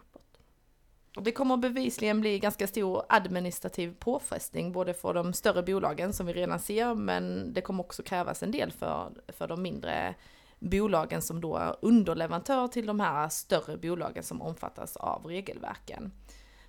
det 1.22 1.32
kommer 1.32 1.58
bevisligen 1.58 2.22
bli 2.22 2.40
ganska 2.40 2.68
stor 2.68 3.04
administrativ 3.10 3.96
påfrestning 4.00 4.72
både 4.72 4.94
för 4.94 5.14
de 5.14 5.34
större 5.34 5.64
bolagen 5.64 6.14
som 6.14 6.26
vi 6.26 6.34
redan 6.34 6.60
ser, 6.60 6.96
men 6.96 7.54
det 7.54 7.62
kommer 7.62 7.84
också 7.84 8.04
krävas 8.04 8.44
en 8.44 8.52
del 8.52 8.72
för, 8.72 9.12
för 9.28 9.48
de 9.48 9.62
mindre 9.62 10.16
bolagen 10.60 11.22
som 11.22 11.42
då 11.42 11.58
är 11.58 11.76
underleverantör 11.82 12.68
till 12.68 12.86
de 12.86 13.00
här 13.00 13.30
större 13.30 13.78
bolagen 13.78 14.24
som 14.24 14.42
omfattas 14.42 14.98
av 14.98 15.26
regelverken. 15.26 16.12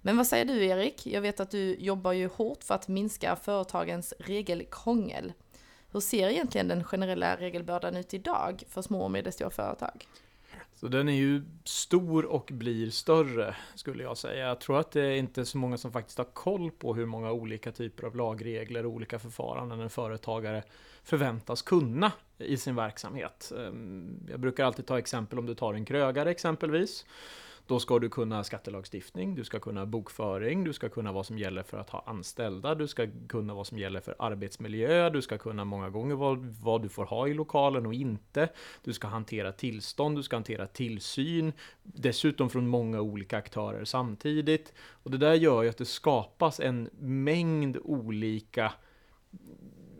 Men 0.00 0.16
vad 0.16 0.26
säger 0.26 0.44
du 0.44 0.66
Erik? 0.66 1.06
Jag 1.06 1.20
vet 1.20 1.40
att 1.40 1.50
du 1.50 1.74
jobbar 1.74 2.12
ju 2.12 2.28
hårt 2.28 2.64
för 2.64 2.74
att 2.74 2.88
minska 2.88 3.36
företagens 3.36 4.14
regelkrångel. 4.18 5.32
Hur 5.92 6.00
ser 6.00 6.28
egentligen 6.28 6.68
den 6.68 6.84
generella 6.84 7.36
regelbördan 7.36 7.96
ut 7.96 8.14
idag 8.14 8.62
för 8.68 8.82
små 8.82 9.04
och 9.04 9.10
medelstora 9.10 9.50
företag? 9.50 10.06
Så 10.84 10.88
den 10.88 11.08
är 11.08 11.12
ju 11.12 11.42
stor 11.64 12.24
och 12.24 12.50
blir 12.52 12.90
större, 12.90 13.56
skulle 13.74 14.02
jag 14.02 14.16
säga. 14.16 14.48
Jag 14.48 14.60
tror 14.60 14.80
att 14.80 14.90
det 14.90 15.02
är 15.02 15.16
inte 15.16 15.44
så 15.44 15.58
många 15.58 15.78
som 15.78 15.92
faktiskt 15.92 16.18
har 16.18 16.24
koll 16.24 16.70
på 16.70 16.94
hur 16.94 17.06
många 17.06 17.32
olika 17.32 17.72
typer 17.72 18.06
av 18.06 18.16
lagregler 18.16 18.86
och 18.86 18.92
olika 18.92 19.18
förfaranden 19.18 19.80
en 19.80 19.90
företagare 19.90 20.62
förväntas 21.02 21.62
kunna 21.62 22.12
i 22.38 22.56
sin 22.56 22.76
verksamhet. 22.76 23.52
Ehm, 23.58 24.26
jag 24.30 24.40
brukar 24.40 24.64
alltid 24.64 24.86
ta 24.86 24.98
exempel 24.98 25.38
om 25.38 25.46
du 25.46 25.54
tar 25.54 25.74
en 25.74 25.84
krögare 25.84 26.30
exempelvis. 26.30 27.06
Då 27.66 27.78
ska 27.80 27.98
du 27.98 28.08
kunna 28.08 28.44
skattelagstiftning, 28.44 29.34
du 29.34 29.44
ska 29.44 29.60
kunna 29.60 29.86
bokföring, 29.86 30.64
du 30.64 30.72
ska 30.72 30.88
kunna 30.88 31.12
vad 31.12 31.26
som 31.26 31.38
gäller 31.38 31.62
för 31.62 31.78
att 31.78 31.90
ha 31.90 32.04
anställda, 32.06 32.74
du 32.74 32.88
ska 32.88 33.06
kunna 33.28 33.54
vad 33.54 33.66
som 33.66 33.78
gäller 33.78 34.00
för 34.00 34.14
arbetsmiljö, 34.18 35.10
du 35.10 35.22
ska 35.22 35.38
kunna 35.38 35.64
många 35.64 35.90
gånger 35.90 36.14
vad, 36.14 36.38
vad 36.44 36.82
du 36.82 36.88
får 36.88 37.04
ha 37.04 37.28
i 37.28 37.34
lokalen 37.34 37.86
och 37.86 37.94
inte. 37.94 38.48
Du 38.84 38.92
ska 38.92 39.06
hantera 39.08 39.52
tillstånd, 39.52 40.16
du 40.16 40.22
ska 40.22 40.36
hantera 40.36 40.66
tillsyn, 40.66 41.52
dessutom 41.82 42.50
från 42.50 42.68
många 42.68 43.00
olika 43.00 43.38
aktörer 43.38 43.84
samtidigt. 43.84 44.72
Och 44.78 45.10
det 45.10 45.18
där 45.18 45.34
gör 45.34 45.62
ju 45.62 45.68
att 45.68 45.78
det 45.78 45.84
skapas 45.84 46.60
en 46.60 46.90
mängd 46.98 47.78
olika 47.84 48.72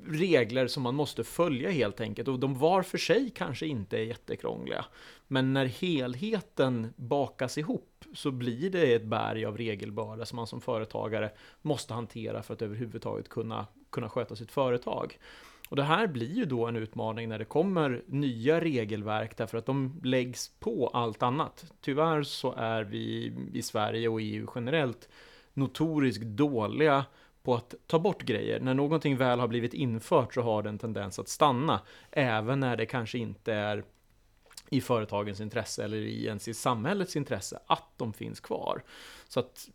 regler 0.07 0.67
som 0.67 0.83
man 0.83 0.95
måste 0.95 1.25
följa 1.25 1.71
helt 1.71 2.01
enkelt 2.01 2.29
och 2.29 2.39
de 2.39 2.59
var 2.59 2.83
för 2.83 2.99
sig 2.99 3.31
kanske 3.35 3.67
inte 3.67 3.99
är 3.99 4.03
jättekrångliga. 4.03 4.85
Men 5.29 5.53
när 5.53 5.67
helheten 5.67 6.95
bakas 6.97 7.59
ihop 7.59 8.05
så 8.15 8.31
blir 8.31 8.71
det 8.71 8.95
ett 8.95 9.05
berg 9.05 9.45
av 9.45 9.57
regelbörda 9.57 10.27
som 10.27 10.37
man 10.37 10.47
som 10.47 10.61
företagare 10.61 11.31
måste 11.63 11.95
hantera 11.95 12.43
för 12.43 12.55
att 12.55 12.63
överhuvudtaget 12.63 13.29
kunna, 13.29 13.67
kunna 13.91 14.09
sköta 14.09 14.37
sitt 14.37 14.51
företag. 14.51 15.19
Och 15.69 15.77
det 15.77 15.83
här 15.83 16.07
blir 16.07 16.35
ju 16.35 16.45
då 16.45 16.67
en 16.67 16.77
utmaning 16.77 17.29
när 17.29 17.39
det 17.39 17.45
kommer 17.45 18.03
nya 18.07 18.61
regelverk 18.61 19.37
därför 19.37 19.59
att 19.59 19.67
de 19.67 20.01
läggs 20.05 20.49
på 20.49 20.89
allt 20.89 21.23
annat. 21.23 21.73
Tyvärr 21.81 22.23
så 22.23 22.55
är 22.57 22.85
vi 22.85 23.33
i 23.53 23.63
Sverige 23.63 24.09
och 24.09 24.21
EU 24.21 24.47
generellt 24.55 25.09
notoriskt 25.55 26.25
dåliga 26.25 27.05
på 27.45 27.55
att 27.55 27.75
ta 27.87 27.99
bort 27.99 28.23
grejer. 28.23 28.61
När 28.61 28.75
någonting 28.75 29.17
väl 29.17 29.41
har 29.41 29.49
blivit 29.49 29.75
infört 29.75 30.35
så 30.35 30.43
har 30.43 30.63
det 30.63 30.69
en 30.69 30.79
tendens 30.79 31.19
att 31.19 31.29
stanna, 31.29 31.81
även 32.11 32.61
när 32.61 32.77
det 32.77 32.87
kanske 32.87 33.19
inte 33.19 33.53
är 33.53 33.85
i 34.71 34.81
företagens 34.81 35.41
intresse 35.41 35.85
eller 35.85 35.97
i 35.97 36.27
ens 36.27 36.49
i 36.49 36.55
samhällets 36.55 37.17
intresse 37.17 37.59
att 37.67 37.89
de 37.97 38.13
finns 38.13 38.41
kvar. 38.41 38.83
Så 39.29 39.41
att 39.41 39.69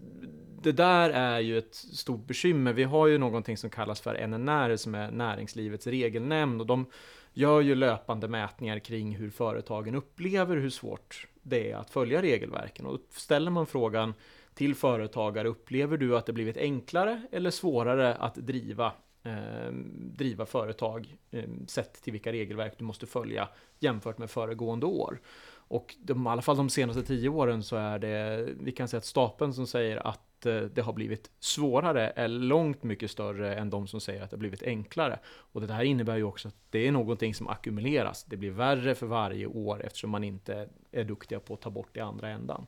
det 0.61 0.71
där 0.71 1.09
är 1.09 1.39
ju 1.39 1.57
ett 1.57 1.75
stort 1.75 2.27
bekymmer. 2.27 2.73
Vi 2.73 2.83
har 2.83 3.07
ju 3.07 3.17
någonting 3.17 3.57
som 3.57 3.69
kallas 3.69 4.01
för 4.01 4.27
NNR 4.27 4.75
som 4.75 4.95
är 4.95 5.11
näringslivets 5.11 5.88
regelnämnd 5.88 6.61
och 6.61 6.67
de 6.67 6.85
gör 7.33 7.61
ju 7.61 7.75
löpande 7.75 8.27
mätningar 8.27 8.79
kring 8.79 9.15
hur 9.15 9.29
företagen 9.29 9.95
upplever 9.95 10.57
hur 10.57 10.69
svårt 10.69 11.27
det 11.43 11.71
är 11.71 11.77
att 11.77 11.89
följa 11.89 12.21
regelverken 12.21 12.85
och 12.85 12.99
ställer 13.09 13.51
man 13.51 13.67
frågan 13.67 14.13
till 14.59 14.75
företagare, 14.75 15.47
upplever 15.47 15.97
du 15.97 16.17
att 16.17 16.25
det 16.25 16.33
blivit 16.33 16.57
enklare 16.57 17.21
eller 17.31 17.51
svårare 17.51 18.15
att 18.15 18.35
driva 18.35 18.93
eh, 19.23 19.71
driva 19.95 20.45
företag 20.45 21.17
eh, 21.31 21.43
sett 21.67 21.93
till 22.03 22.13
vilka 22.13 22.31
regelverk 22.31 22.73
du 22.77 22.83
måste 22.83 23.05
följa 23.05 23.49
jämfört 23.79 24.17
med 24.17 24.29
föregående 24.29 24.85
år. 24.85 25.19
Och 25.51 25.95
de, 25.99 26.27
i 26.27 26.29
alla 26.29 26.41
fall 26.41 26.57
de 26.57 26.69
senaste 26.69 27.03
tio 27.03 27.29
åren 27.29 27.63
så 27.63 27.75
är 27.75 27.99
det, 27.99 28.49
vi 28.59 28.71
kan 28.71 28.87
säga 28.87 28.97
att 28.97 29.05
stapeln 29.05 29.53
som 29.53 29.67
säger 29.67 30.07
att 30.07 30.45
eh, 30.45 30.61
det 30.61 30.81
har 30.81 30.93
blivit 30.93 31.31
svårare 31.39 32.13
är 32.15 32.27
långt 32.27 32.83
mycket 32.83 33.11
större 33.11 33.55
än 33.55 33.69
de 33.69 33.87
som 33.87 34.01
säger 34.01 34.21
att 34.23 34.29
det 34.29 34.35
har 34.35 34.39
blivit 34.39 34.63
enklare. 34.63 35.19
Och 35.25 35.61
det 35.61 35.73
här 35.73 35.83
innebär 35.83 36.17
ju 36.17 36.23
också 36.23 36.47
att 36.47 36.55
det 36.69 36.87
är 36.87 36.91
någonting 36.91 37.33
som 37.33 37.47
ackumuleras. 37.47 38.23
Det 38.23 38.37
blir 38.37 38.51
värre 38.51 38.95
för 38.95 39.07
varje 39.07 39.45
år 39.45 39.85
eftersom 39.85 40.09
man 40.09 40.23
inte 40.23 40.69
är 40.91 41.03
duktiga 41.03 41.39
på 41.39 41.53
att 41.53 41.61
ta 41.61 41.69
bort 41.69 41.89
det 41.93 42.01
andra 42.01 42.29
ändan. 42.29 42.65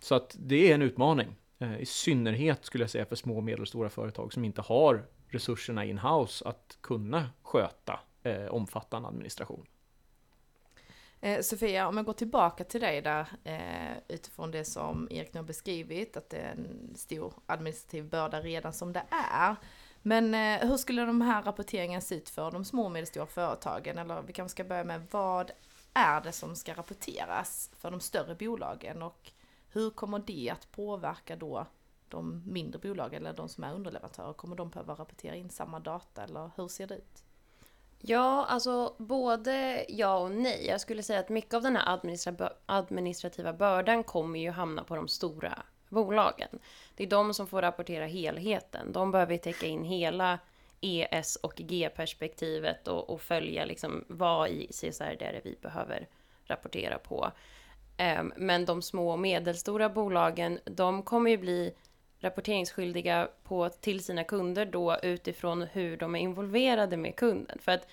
Så 0.00 0.14
att 0.14 0.36
det 0.38 0.70
är 0.70 0.74
en 0.74 0.82
utmaning. 0.82 1.36
Eh, 1.58 1.80
I 1.80 1.86
synnerhet 1.86 2.64
skulle 2.64 2.84
jag 2.84 2.90
säga 2.90 3.06
för 3.06 3.16
små 3.16 3.36
och 3.36 3.44
medelstora 3.44 3.90
företag 3.90 4.32
som 4.32 4.44
inte 4.44 4.62
har 4.62 5.06
resurserna 5.28 5.84
in-house 5.84 6.48
att 6.48 6.78
kunna 6.80 7.30
sköta 7.42 8.00
eh, 8.22 8.46
omfattande 8.46 9.08
administration. 9.08 9.66
Eh, 11.20 11.40
Sofia, 11.40 11.88
om 11.88 11.96
jag 11.96 12.06
går 12.06 12.12
tillbaka 12.12 12.64
till 12.64 12.80
dig 12.80 13.02
där 13.02 13.26
eh, 13.44 13.98
utifrån 14.08 14.50
det 14.50 14.64
som 14.64 15.08
Erik 15.10 15.34
nu 15.34 15.40
har 15.40 15.44
beskrivit, 15.46 16.16
att 16.16 16.30
det 16.30 16.36
är 16.36 16.50
en 16.52 16.92
stor 16.96 17.34
administrativ 17.46 18.08
börda 18.08 18.40
redan 18.40 18.72
som 18.72 18.92
det 18.92 19.04
är. 19.10 19.56
Men 20.02 20.34
eh, 20.34 20.68
hur 20.68 20.76
skulle 20.76 21.04
de 21.04 21.20
här 21.20 21.42
rapporteringarna 21.42 22.00
se 22.00 22.14
ut 22.14 22.28
för 22.28 22.50
de 22.50 22.64
små 22.64 22.84
och 22.84 22.90
medelstora 22.90 23.26
företagen? 23.26 23.98
Eller 23.98 24.22
vi 24.22 24.32
kanske 24.32 24.54
ska 24.54 24.64
börja 24.64 24.84
med 24.84 25.06
vad 25.10 25.50
är 25.94 26.20
det 26.20 26.32
som 26.32 26.56
ska 26.56 26.74
rapporteras 26.74 27.70
för 27.78 27.90
de 27.90 28.00
större 28.00 28.34
bolagen 28.34 29.02
och 29.02 29.32
hur 29.76 29.90
kommer 29.90 30.18
det 30.18 30.50
att 30.50 30.72
påverka 30.72 31.36
då 31.36 31.66
de 32.08 32.42
mindre 32.46 32.78
bolagen 32.78 33.22
eller 33.22 33.36
de 33.36 33.48
som 33.48 33.64
är 33.64 33.74
underleverantörer? 33.74 34.32
Kommer 34.32 34.56
de 34.56 34.70
behöva 34.70 34.94
rapportera 34.94 35.34
in 35.34 35.50
samma 35.50 35.80
data 35.80 36.24
eller 36.24 36.50
hur 36.56 36.68
ser 36.68 36.86
det 36.86 36.94
ut? 36.94 37.24
Ja, 37.98 38.44
alltså 38.44 38.94
både 38.98 39.86
ja 39.88 40.18
och 40.18 40.30
nej. 40.30 40.66
Jag 40.66 40.80
skulle 40.80 41.02
säga 41.02 41.20
att 41.20 41.28
mycket 41.28 41.54
av 41.54 41.62
den 41.62 41.76
här 41.76 42.00
administrativa 42.66 43.52
bördan 43.52 44.04
kommer 44.04 44.38
ju 44.38 44.50
hamna 44.50 44.84
på 44.84 44.96
de 44.96 45.08
stora 45.08 45.62
bolagen. 45.88 46.58
Det 46.94 47.04
är 47.04 47.10
de 47.10 47.34
som 47.34 47.46
får 47.46 47.62
rapportera 47.62 48.06
helheten. 48.06 48.92
De 48.92 49.10
behöver 49.10 49.36
täcka 49.36 49.66
in 49.66 49.84
hela 49.84 50.38
ES 50.80 51.36
och 51.36 51.54
G-perspektivet 51.56 52.88
och, 52.88 53.10
och, 53.10 53.20
följa 53.20 53.64
liksom 53.64 54.04
vad 54.08 54.48
i 54.48 54.66
CSR 54.66 55.16
det 55.18 55.40
vi 55.44 55.58
behöver 55.62 56.08
rapportera 56.44 56.98
på. 56.98 57.32
Ehm, 57.96 58.32
men 58.36 58.64
de 58.64 58.82
små 58.82 59.10
och 59.10 59.18
medelstora 59.18 59.88
bolagen, 59.88 60.60
de 60.64 61.02
kommer 61.02 61.30
ju 61.30 61.36
bli 61.36 61.74
rapporteringsskyldiga 62.18 63.28
på, 63.42 63.68
till 63.68 64.04
sina 64.04 64.24
kunder 64.24 64.66
då 64.66 64.96
utifrån 65.02 65.62
hur 65.62 65.96
de 65.96 66.14
är 66.14 66.18
involverade 66.18 66.96
med 66.96 67.16
kunden. 67.16 67.58
För 67.58 67.72
att 67.72 67.88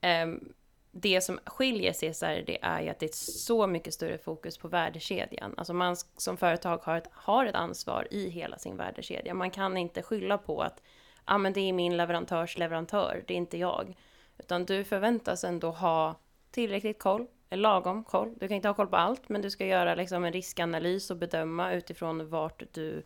ehm, 0.00 0.52
det 0.92 1.20
som 1.20 1.38
skiljer 1.46 1.92
CSR 1.92 2.42
det 2.46 2.58
är 2.62 2.80
ju 2.80 2.88
att 2.88 2.98
det 2.98 3.06
är 3.06 3.14
så 3.14 3.66
mycket 3.66 3.94
större 3.94 4.18
fokus 4.18 4.58
på 4.58 4.68
värdekedjan. 4.68 5.54
Alltså 5.56 5.74
man 5.74 5.96
som 5.96 6.36
företag 6.36 6.78
har 6.82 6.96
ett, 6.96 7.08
har 7.12 7.46
ett 7.46 7.54
ansvar 7.54 8.08
i 8.10 8.28
hela 8.28 8.58
sin 8.58 8.76
värdekedja. 8.76 9.34
Man 9.34 9.50
kan 9.50 9.76
inte 9.76 10.02
skylla 10.02 10.38
på 10.38 10.62
att 10.62 10.82
ah, 11.24 11.38
men 11.38 11.52
det 11.52 11.60
är 11.60 11.72
min 11.72 11.96
leverantörs 11.96 12.58
leverantör, 12.58 13.24
det 13.26 13.34
är 13.34 13.38
inte 13.38 13.58
jag. 13.58 13.96
Utan 14.38 14.64
du 14.64 14.84
förväntas 14.84 15.44
ändå 15.44 15.70
ha 15.70 16.14
tillräckligt 16.50 16.98
koll, 16.98 17.26
lagom 17.56 18.04
koll. 18.04 18.34
Du 18.40 18.48
kan 18.48 18.54
inte 18.54 18.68
ha 18.68 18.74
koll 18.74 18.86
på 18.86 18.96
allt, 18.96 19.28
men 19.28 19.42
du 19.42 19.50
ska 19.50 19.66
göra 19.66 19.94
liksom 19.94 20.24
en 20.24 20.32
riskanalys 20.32 21.10
och 21.10 21.16
bedöma 21.16 21.72
utifrån 21.72 22.28
vart 22.30 22.62
du 22.72 23.02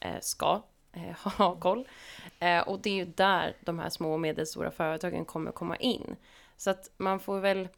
eh, 0.00 0.20
ska 0.20 0.62
eh, 0.92 1.16
ha 1.38 1.56
koll. 1.56 1.88
Eh, 2.38 2.68
och 2.68 2.80
det 2.80 2.90
är 2.90 2.94
ju 2.94 3.04
där 3.04 3.56
de 3.60 3.78
här 3.78 3.88
små 3.88 4.12
och 4.12 4.20
medelstora 4.20 4.70
företagen 4.70 5.24
kommer 5.24 5.52
komma 5.52 5.76
in. 5.76 6.16
Så 6.56 6.70
att 6.70 6.90
man 6.96 7.20
får 7.20 7.40
väl 7.40 7.68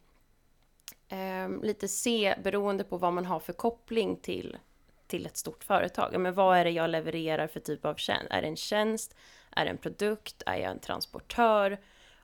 eh, 1.07 1.49
lite 1.63 1.87
se, 1.87 2.35
beroende 2.43 2.83
på 2.83 2.97
vad 2.97 3.13
man 3.13 3.25
har 3.25 3.39
för 3.39 3.53
koppling 3.53 4.17
till, 4.17 4.57
till 5.07 5.25
ett 5.25 5.37
stort 5.37 5.63
företag. 5.63 6.19
Men 6.19 6.33
vad 6.33 6.57
är 6.57 6.63
det 6.63 6.71
jag 6.71 6.89
levererar 6.89 7.47
för 7.47 7.59
typ 7.59 7.85
av 7.85 7.95
tjänst? 7.95 8.27
Är 8.29 8.41
det 8.41 8.47
en 8.47 8.55
tjänst? 8.55 9.15
Är 9.55 9.65
det 9.65 9.71
en 9.71 9.77
produkt? 9.77 10.43
Är 10.45 10.57
jag 10.57 10.71
en 10.71 10.79
transportör? 10.79 11.77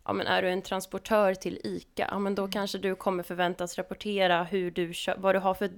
Ja, 0.10 0.14
men 0.14 0.28
är 0.28 0.42
du 0.42 0.50
en 0.50 0.62
transportör 0.62 1.34
till 1.34 1.60
ICA, 1.64 2.08
ja, 2.12 2.20
men 2.20 2.36
då 2.36 2.42
mm. 2.42 2.52
kanske 2.52 2.78
du 2.78 2.96
kommer 2.96 3.24
förväntas 3.24 3.78
rapportera 3.78 4.44
hur 4.44 4.72
du 4.72 4.94
kör, 4.94 5.16
vad 5.18 5.36
du 5.36 5.40
har 5.40 5.54
för 5.54 5.72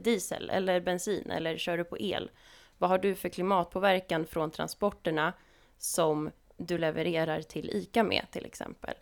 diesel 0.00 0.50
eller 0.50 0.80
bensin 0.80 1.30
eller 1.30 1.58
kör 1.58 1.78
du 1.78 1.84
på 1.84 1.98
el? 1.98 2.30
Vad 2.78 2.90
har 2.90 2.98
du 2.98 3.14
för 3.14 3.28
klimatpåverkan 3.28 4.26
från 4.26 4.50
transporterna 4.50 5.32
som 5.76 6.30
du 6.56 6.78
levererar 6.78 7.42
till 7.42 7.70
ICA 7.70 8.02
med 8.02 8.26
till 8.30 8.46
exempel? 8.46 8.94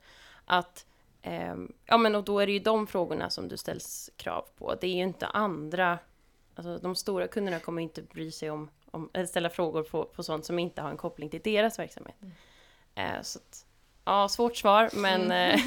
Att, 0.44 0.86
eh, 1.22 1.56
ja 1.84 1.96
men 1.98 2.14
och 2.14 2.24
då 2.24 2.40
är 2.40 2.46
det 2.46 2.52
ju 2.52 2.58
de 2.58 2.86
frågorna 2.86 3.30
som 3.30 3.48
du 3.48 3.56
ställs 3.56 4.10
krav 4.16 4.44
på. 4.58 4.74
Det 4.80 4.86
är 4.86 4.94
ju 4.94 5.02
inte 5.02 5.26
andra, 5.26 5.98
alltså 6.54 6.78
de 6.78 6.94
stora 6.94 7.26
kunderna 7.26 7.58
kommer 7.58 7.82
inte 7.82 8.02
bry 8.02 8.30
sig 8.30 8.50
om, 8.50 8.70
om 8.90 9.10
eller 9.12 9.26
ställa 9.26 9.50
frågor 9.50 9.82
på, 9.82 10.04
på 10.04 10.22
sånt 10.22 10.44
som 10.44 10.58
inte 10.58 10.82
har 10.82 10.90
en 10.90 10.96
koppling 10.96 11.28
till 11.28 11.42
deras 11.42 11.78
verksamhet. 11.78 12.16
Mm. 12.22 12.32
Eh, 12.94 13.22
så 13.22 13.38
att, 13.38 13.66
ja, 14.06 14.28
svårt 14.28 14.56
svar, 14.56 14.90
men, 14.92 15.22
mm. 15.22 15.54
Eh, 15.54 15.60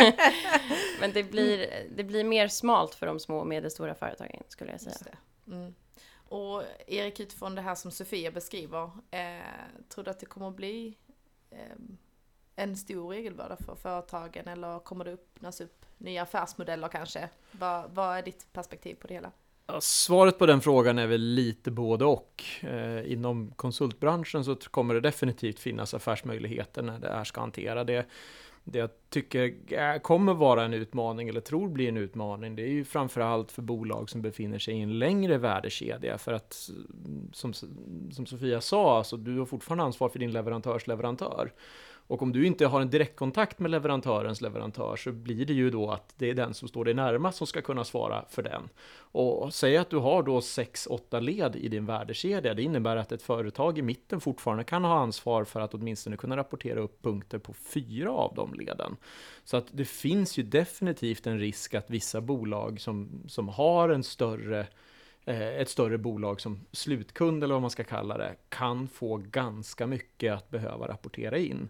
men 1.00 1.12
det, 1.12 1.22
blir, 1.22 1.86
det 1.96 2.04
blir 2.04 2.24
mer 2.24 2.48
smalt 2.48 2.94
för 2.94 3.06
de 3.06 3.20
små 3.20 3.38
och 3.38 3.46
medelstora 3.46 3.94
företagen 3.94 4.42
skulle 4.48 4.70
jag 4.70 4.80
säga. 4.80 5.16
Mm. 5.46 5.74
Och 6.28 6.62
Erik, 6.86 7.20
utifrån 7.20 7.54
det 7.54 7.62
här 7.62 7.74
som 7.74 7.90
Sofia 7.90 8.30
beskriver, 8.30 8.90
eh, 9.10 9.40
tror 9.88 10.04
du 10.04 10.10
att 10.10 10.20
det 10.20 10.26
kommer 10.26 10.48
att 10.48 10.56
bli 10.56 10.96
eh, 11.50 11.76
en 12.56 12.76
stor 12.76 13.10
regelbörda 13.10 13.56
för 13.56 13.74
företagen 13.74 14.48
eller 14.48 14.78
kommer 14.78 15.04
det 15.04 15.12
öppnas 15.12 15.60
upp 15.60 15.86
nya 15.98 16.22
affärsmodeller 16.22 16.88
kanske? 16.88 17.28
Va, 17.52 17.84
vad 17.88 18.16
är 18.16 18.22
ditt 18.22 18.52
perspektiv 18.52 18.94
på 18.94 19.06
det 19.06 19.14
hela? 19.14 19.32
Ja, 19.66 19.80
svaret 19.80 20.38
på 20.38 20.46
den 20.46 20.60
frågan 20.60 20.98
är 20.98 21.06
väl 21.06 21.20
lite 21.20 21.70
både 21.70 22.04
och. 22.04 22.44
Eh, 22.60 23.12
inom 23.12 23.52
konsultbranschen 23.56 24.44
så 24.44 24.54
kommer 24.56 24.94
det 24.94 25.00
definitivt 25.00 25.58
finnas 25.58 25.94
affärsmöjligheter 25.94 26.82
när 26.82 26.98
det 26.98 27.08
här 27.08 27.24
ska 27.24 27.40
hantera 27.40 27.84
det. 27.84 28.06
Det 28.64 28.78
jag 28.78 28.90
tycker 29.10 29.98
kommer 29.98 30.34
vara 30.34 30.64
en 30.64 30.74
utmaning, 30.74 31.28
eller 31.28 31.40
tror 31.40 31.68
blir 31.68 31.88
en 31.88 31.96
utmaning, 31.96 32.56
det 32.56 32.62
är 32.62 32.68
ju 32.68 32.84
framförallt 32.84 33.52
för 33.52 33.62
bolag 33.62 34.10
som 34.10 34.22
befinner 34.22 34.58
sig 34.58 34.74
i 34.74 34.80
en 34.80 34.98
längre 34.98 35.38
värdekedja. 35.38 36.18
För 36.18 36.32
att, 36.32 36.70
som, 37.32 37.52
som 38.12 38.26
Sofia 38.26 38.60
sa, 38.60 38.98
alltså, 38.98 39.16
du 39.16 39.38
har 39.38 39.46
fortfarande 39.46 39.84
ansvar 39.84 40.08
för 40.08 40.18
din 40.18 40.32
leverantörs 40.32 40.86
leverantör. 40.86 41.52
Och 42.06 42.22
om 42.22 42.32
du 42.32 42.46
inte 42.46 42.66
har 42.66 42.80
en 42.80 42.90
direktkontakt 42.90 43.58
med 43.58 43.70
leverantörens 43.70 44.40
leverantör 44.40 44.96
så 44.96 45.12
blir 45.12 45.46
det 45.46 45.52
ju 45.52 45.70
då 45.70 45.90
att 45.90 46.14
det 46.18 46.30
är 46.30 46.34
den 46.34 46.54
som 46.54 46.68
står 46.68 46.84
dig 46.84 46.94
närmast 46.94 47.38
som 47.38 47.46
ska 47.46 47.62
kunna 47.62 47.84
svara 47.84 48.24
för 48.28 48.42
den. 48.42 48.68
Och 48.94 49.54
säg 49.54 49.76
att 49.76 49.90
du 49.90 49.96
har 49.96 50.22
då 50.22 50.40
6-8 50.40 51.20
led 51.20 51.56
i 51.56 51.68
din 51.68 51.86
värdekedja. 51.86 52.54
Det 52.54 52.62
innebär 52.62 52.96
att 52.96 53.12
ett 53.12 53.22
företag 53.22 53.78
i 53.78 53.82
mitten 53.82 54.20
fortfarande 54.20 54.64
kan 54.64 54.84
ha 54.84 54.98
ansvar 54.98 55.44
för 55.44 55.60
att 55.60 55.74
åtminstone 55.74 56.16
kunna 56.16 56.36
rapportera 56.36 56.80
upp 56.80 57.02
punkter 57.02 57.38
på 57.38 57.52
fyra 57.52 58.10
av 58.10 58.34
de 58.34 58.54
leden. 58.54 58.96
Så 59.44 59.56
att 59.56 59.66
det 59.70 59.84
finns 59.84 60.38
ju 60.38 60.42
definitivt 60.42 61.26
en 61.26 61.38
risk 61.38 61.74
att 61.74 61.90
vissa 61.90 62.20
bolag 62.20 62.80
som, 62.80 63.22
som 63.28 63.48
har 63.48 63.88
en 63.88 64.02
större 64.02 64.66
eh, 65.24 65.48
ett 65.48 65.68
större 65.68 65.98
bolag 65.98 66.40
som 66.40 66.66
slutkund 66.72 67.44
eller 67.44 67.54
vad 67.54 67.62
man 67.62 67.70
ska 67.70 67.84
kalla 67.84 68.18
det, 68.18 68.34
kan 68.48 68.88
få 68.88 69.16
ganska 69.16 69.86
mycket 69.86 70.32
att 70.32 70.50
behöva 70.50 70.88
rapportera 70.88 71.38
in. 71.38 71.68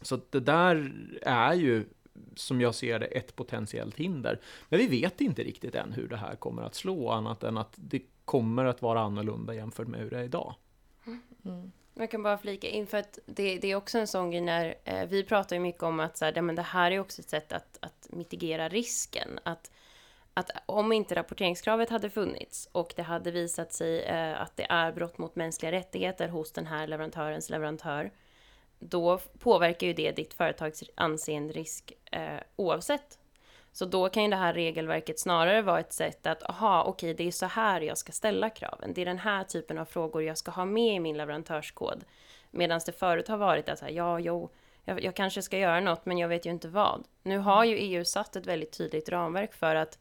Så 0.00 0.20
det 0.30 0.40
där 0.40 0.92
är 1.22 1.54
ju, 1.54 1.84
som 2.36 2.60
jag 2.60 2.74
ser 2.74 2.98
det, 2.98 3.06
ett 3.06 3.36
potentiellt 3.36 3.96
hinder. 3.96 4.40
Men 4.68 4.78
vi 4.78 4.86
vet 4.86 5.20
inte 5.20 5.42
riktigt 5.42 5.74
än 5.74 5.92
hur 5.92 6.08
det 6.08 6.16
här 6.16 6.36
kommer 6.36 6.62
att 6.62 6.74
slå, 6.74 7.10
annat 7.10 7.42
än 7.42 7.58
att 7.58 7.74
det 7.76 8.02
kommer 8.24 8.64
att 8.64 8.82
vara 8.82 9.00
annorlunda 9.00 9.54
jämfört 9.54 9.88
med 9.88 10.00
hur 10.00 10.10
det 10.10 10.18
är 10.18 10.24
idag. 10.24 10.54
Mm. 11.06 11.20
mm. 11.44 11.72
Jag 11.94 12.10
kan 12.10 12.22
bara 12.22 12.38
flika 12.38 12.68
in, 12.68 12.86
för 12.86 12.98
att 12.98 13.18
det, 13.26 13.58
det 13.58 13.70
är 13.70 13.76
också 13.76 13.98
en 13.98 14.06
sån 14.06 14.30
grej 14.30 14.40
när 14.40 14.74
eh, 14.84 15.08
vi 15.08 15.24
pratar 15.24 15.56
ju 15.56 15.60
mycket 15.60 15.82
om 15.82 16.00
att 16.00 16.16
så 16.16 16.24
här, 16.24 16.32
det, 16.32 16.42
men 16.42 16.54
det 16.54 16.62
här 16.62 16.90
är 16.90 16.98
också 16.98 17.22
ett 17.22 17.28
sätt 17.28 17.52
att, 17.52 17.78
att 17.80 18.08
mitigera 18.10 18.68
risken. 18.68 19.28
Att, 19.42 19.70
att 20.34 20.50
om 20.66 20.92
inte 20.92 21.14
rapporteringskravet 21.14 21.90
hade 21.90 22.10
funnits 22.10 22.68
och 22.72 22.92
det 22.96 23.02
hade 23.02 23.30
visat 23.30 23.72
sig 23.72 24.02
eh, 24.02 24.40
att 24.40 24.56
det 24.56 24.66
är 24.70 24.92
brott 24.92 25.18
mot 25.18 25.36
mänskliga 25.36 25.72
rättigheter 25.72 26.28
hos 26.28 26.52
den 26.52 26.66
här 26.66 26.86
leverantörens 26.86 27.50
leverantör, 27.50 28.10
då 28.80 29.20
påverkar 29.38 29.86
ju 29.86 29.92
det 29.92 30.12
ditt 30.12 30.34
företags 30.34 30.84
anseenderisk 30.94 31.92
eh, 32.12 32.40
oavsett. 32.56 33.18
Så 33.72 33.84
då 33.84 34.08
kan 34.08 34.22
ju 34.22 34.30
det 34.30 34.36
här 34.36 34.54
regelverket 34.54 35.20
snarare 35.20 35.62
vara 35.62 35.80
ett 35.80 35.92
sätt 35.92 36.26
att, 36.26 36.42
aha, 36.42 36.84
okej, 36.84 37.14
det 37.14 37.26
är 37.26 37.30
så 37.30 37.46
här 37.46 37.80
jag 37.80 37.98
ska 37.98 38.12
ställa 38.12 38.50
kraven. 38.50 38.94
Det 38.94 39.00
är 39.00 39.06
den 39.06 39.18
här 39.18 39.44
typen 39.44 39.78
av 39.78 39.84
frågor 39.84 40.22
jag 40.22 40.38
ska 40.38 40.50
ha 40.50 40.64
med 40.64 40.94
i 40.94 41.00
min 41.00 41.16
leverantörskod. 41.16 42.04
Medan 42.50 42.80
det 42.86 42.92
förut 42.92 43.28
har 43.28 43.36
varit 43.36 43.68
att, 43.68 43.80
här, 43.80 43.90
ja, 43.90 44.18
jo, 44.18 44.50
jag, 44.84 45.04
jag, 45.04 45.16
kanske 45.16 45.42
ska 45.42 45.58
göra 45.58 45.80
något, 45.80 46.06
men 46.06 46.18
jag 46.18 46.28
vet 46.28 46.46
ju 46.46 46.50
inte 46.50 46.68
vad. 46.68 47.04
Nu 47.22 47.38
har 47.38 47.64
ju 47.64 47.76
EU 47.76 48.04
satt 48.04 48.36
ett 48.36 48.46
väldigt 48.46 48.72
tydligt 48.72 49.08
ramverk 49.08 49.52
för 49.52 49.74
att, 49.74 49.98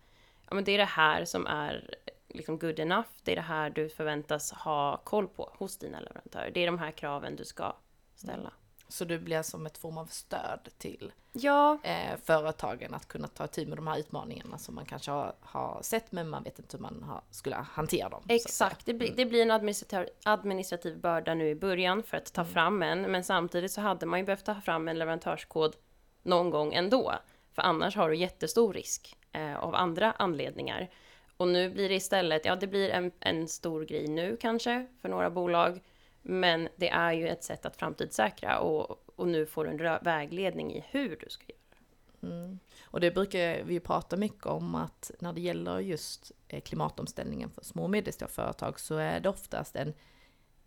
ja, 0.49 0.55
men 0.55 0.63
det 0.63 0.71
är 0.71 0.77
det 0.77 0.85
här 0.85 1.25
som 1.25 1.47
är 1.47 1.95
liksom 2.27 2.59
good 2.59 2.79
enough. 2.79 3.07
Det 3.23 3.31
är 3.31 3.35
det 3.35 3.41
här 3.41 3.69
du 3.69 3.89
förväntas 3.89 4.51
ha 4.51 4.97
koll 4.97 5.27
på 5.27 5.53
hos 5.57 5.77
dina 5.77 5.99
leverantörer. 5.99 6.51
Det 6.53 6.59
är 6.59 6.65
de 6.65 6.79
här 6.79 6.91
kraven 6.91 7.35
du 7.35 7.45
ska 7.45 7.75
ställa. 8.15 8.51
Så 8.89 9.05
det 9.05 9.19
blir 9.19 9.41
som 9.41 9.65
ett 9.65 9.77
form 9.77 9.97
av 9.97 10.05
stöd 10.05 10.69
till 10.77 11.11
ja. 11.31 11.77
eh, 11.83 12.17
företagen 12.23 12.93
att 12.93 13.07
kunna 13.07 13.27
ta 13.27 13.47
tid 13.47 13.67
med 13.67 13.77
de 13.77 13.87
här 13.87 13.99
utmaningarna 13.99 14.57
som 14.57 14.75
man 14.75 14.85
kanske 14.85 15.11
har, 15.11 15.33
har 15.41 15.79
sett 15.81 16.11
men 16.11 16.29
man 16.29 16.43
vet 16.43 16.59
inte 16.59 16.77
hur 16.77 16.81
man 16.81 17.03
har, 17.03 17.21
skulle 17.31 17.55
hantera 17.55 18.09
dem. 18.09 18.23
Exakt, 18.27 18.85
det 18.85 18.93
blir, 18.93 19.07
mm. 19.07 19.17
det 19.17 19.25
blir 19.25 19.41
en 19.41 19.51
administrativ, 19.51 20.07
administrativ 20.23 20.99
börda 20.99 21.33
nu 21.33 21.49
i 21.49 21.55
början 21.55 22.03
för 22.03 22.17
att 22.17 22.33
ta 22.33 22.41
mm. 22.41 22.53
fram 22.53 22.83
en 22.83 23.01
men 23.01 23.23
samtidigt 23.23 23.71
så 23.71 23.81
hade 23.81 24.05
man 24.05 24.19
ju 24.19 24.25
behövt 24.25 24.45
ta 24.45 24.61
fram 24.61 24.87
en 24.87 24.99
leverantörskod 24.99 25.75
någon 26.23 26.49
gång 26.49 26.73
ändå. 26.73 27.13
För 27.53 27.61
annars 27.61 27.95
har 27.95 28.09
du 28.09 28.15
jättestor 28.15 28.73
risk 28.73 29.17
eh, 29.31 29.59
av 29.59 29.75
andra 29.75 30.11
anledningar. 30.11 30.89
Och 31.37 31.47
nu 31.47 31.69
blir 31.69 31.89
det 31.89 31.95
istället, 31.95 32.45
ja 32.45 32.55
det 32.55 32.67
blir 32.67 32.89
en, 32.89 33.11
en 33.19 33.47
stor 33.47 33.85
grej 33.85 34.07
nu 34.07 34.37
kanske 34.41 34.87
för 35.01 35.09
några 35.09 35.29
bolag 35.29 35.79
men 36.21 36.69
det 36.75 36.89
är 36.89 37.11
ju 37.11 37.27
ett 37.27 37.43
sätt 37.43 37.65
att 37.65 37.75
framtidssäkra 37.75 38.59
och, 38.59 39.03
och 39.15 39.27
nu 39.27 39.45
får 39.45 39.65
du 39.65 39.87
en 39.87 40.03
vägledning 40.03 40.75
i 40.75 40.85
hur 40.89 41.09
du 41.15 41.29
ska 41.29 41.43
göra. 41.47 42.33
Mm. 42.33 42.59
Och 42.81 42.99
det 42.99 43.11
brukar 43.11 43.63
vi 43.63 43.79
prata 43.79 44.17
mycket 44.17 44.45
om 44.45 44.75
att 44.75 45.11
när 45.19 45.33
det 45.33 45.41
gäller 45.41 45.79
just 45.79 46.31
eh, 46.47 46.61
klimatomställningen 46.61 47.49
för 47.49 47.63
små 47.63 47.83
och 47.83 47.89
medelstora 47.89 48.29
företag 48.29 48.79
så 48.79 48.95
är 48.95 49.19
det 49.19 49.29
oftast 49.29 49.75
en 49.75 49.93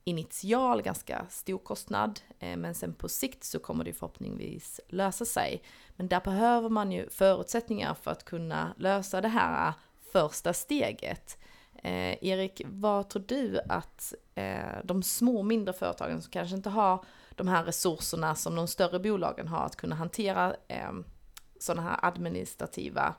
initial 0.04 0.82
ganska 0.82 1.26
stor 1.28 1.58
kostnad, 1.58 2.20
eh, 2.38 2.56
men 2.56 2.74
sen 2.74 2.94
på 2.94 3.08
sikt 3.08 3.44
så 3.44 3.58
kommer 3.58 3.84
det 3.84 3.92
förhoppningsvis 3.92 4.80
lösa 4.88 5.24
sig. 5.24 5.62
Men 5.96 6.08
där 6.08 6.20
behöver 6.20 6.68
man 6.68 6.92
ju 6.92 7.08
förutsättningar 7.08 7.94
för 7.94 8.10
att 8.10 8.24
kunna 8.24 8.74
lösa 8.78 9.20
det 9.20 9.28
här 9.28 9.72
första 10.12 10.52
steget. 10.52 11.38
Eh, 11.82 12.24
Erik, 12.24 12.62
vad 12.64 13.08
tror 13.08 13.24
du 13.26 13.60
att 13.68 14.14
eh, 14.34 14.78
de 14.84 15.02
små 15.02 15.42
mindre 15.42 15.74
företagen 15.74 16.22
som 16.22 16.30
kanske 16.30 16.56
inte 16.56 16.70
har 16.70 17.04
de 17.30 17.48
här 17.48 17.64
resurserna 17.64 18.34
som 18.34 18.54
de 18.54 18.68
större 18.68 18.98
bolagen 18.98 19.48
har 19.48 19.66
att 19.66 19.76
kunna 19.76 19.94
hantera 19.94 20.54
eh, 20.68 20.92
sådana 21.60 21.82
här 21.82 21.98
administrativa 22.02 23.14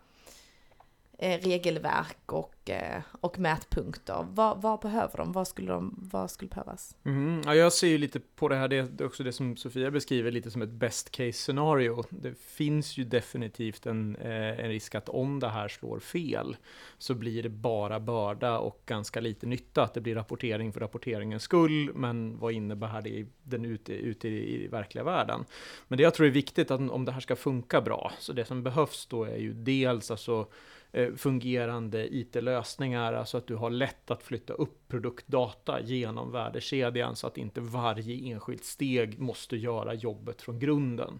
eh, 1.18 1.40
regelverk 1.40 2.32
och, 2.32 2.63
och, 2.64 2.70
eh, 2.70 3.02
och 3.22 3.40
mätpunkter. 3.40 4.26
Vad, 4.30 4.62
vad, 4.62 4.80
behöver 4.80 5.18
de? 5.18 5.32
Vad 5.32 5.48
skulle, 5.48 5.72
de, 5.72 5.96
vad 6.12 6.32
skulle 6.32 6.50
behövas? 6.50 6.96
Mm, 7.04 7.42
ja, 7.46 7.56
jag 7.56 7.74
ser 7.74 7.88
ju 7.88 7.98
lite 7.98 8.20
på 8.20 8.48
det 8.48 8.56
här, 8.56 8.68
det 8.68 9.02
är 9.02 9.06
också 9.06 9.24
det 9.24 9.32
som 9.32 9.58
Sofia 9.58 9.92
beskriver, 9.92 10.32
lite 10.32 10.52
som 10.52 10.62
ett 10.62 10.70
best 10.70 11.12
case 11.12 11.34
scenario. 11.34 12.04
Det 12.10 12.38
finns 12.40 12.98
ju 12.98 13.04
definitivt 13.04 13.86
en, 13.86 14.16
eh, 14.16 14.60
en 14.60 14.70
risk 14.70 14.96
att 14.96 15.10
om 15.10 15.40
det 15.40 15.50
här 15.50 15.68
slår 15.68 16.00
fel 16.00 16.58
så 16.98 17.14
blir 17.14 17.44
det 17.44 17.50
bara 17.50 18.00
börda 18.00 18.60
och 18.60 18.82
ganska 18.86 19.20
lite 19.20 19.46
nytta. 19.46 19.84
Att 19.84 19.94
det 19.94 20.02
blir 20.02 20.16
rapportering 20.16 20.74
för 20.74 20.80
rapporteringens 20.80 21.44
skull, 21.44 21.92
men 21.96 22.40
vad 22.40 22.54
innebär 22.54 23.02
det 23.02 23.26
den 23.44 23.66
ute, 23.66 23.94
ute 23.94 24.28
i, 24.28 24.64
i 24.64 24.68
verkliga 24.68 25.04
världen? 25.04 25.46
Men 25.88 25.98
det 25.98 26.04
jag 26.04 26.14
tror 26.14 26.28
är 26.28 26.32
viktigt 26.32 26.72
att 26.72 26.92
om 26.92 27.06
det 27.06 27.12
här 27.12 27.20
ska 27.20 27.36
funka 27.36 27.82
bra, 27.82 28.12
så 28.20 28.34
det 28.34 28.46
som 28.46 28.64
behövs 28.64 29.06
då 29.06 29.24
är 29.24 29.38
ju 29.38 29.54
dels 29.54 30.12
alltså 30.12 30.48
eh, 30.94 31.14
fungerande 31.16 32.16
IT-lösningar, 32.16 32.53
lösningar 32.54 33.14
alltså 33.14 33.38
att 33.38 33.48
du 33.48 33.56
har 33.56 33.70
lätt 33.70 34.12
att 34.12 34.24
flytta 34.24 34.54
upp 34.54 34.88
produktdata 34.88 35.82
genom 35.82 36.32
värdekedjan 36.32 37.16
så 37.16 37.28
att 37.28 37.38
inte 37.38 37.62
varje 37.62 38.34
enskilt 38.34 38.66
steg 38.66 39.20
måste 39.20 39.58
göra 39.58 39.94
jobbet 39.94 40.42
från 40.42 40.60
grunden. 40.60 41.20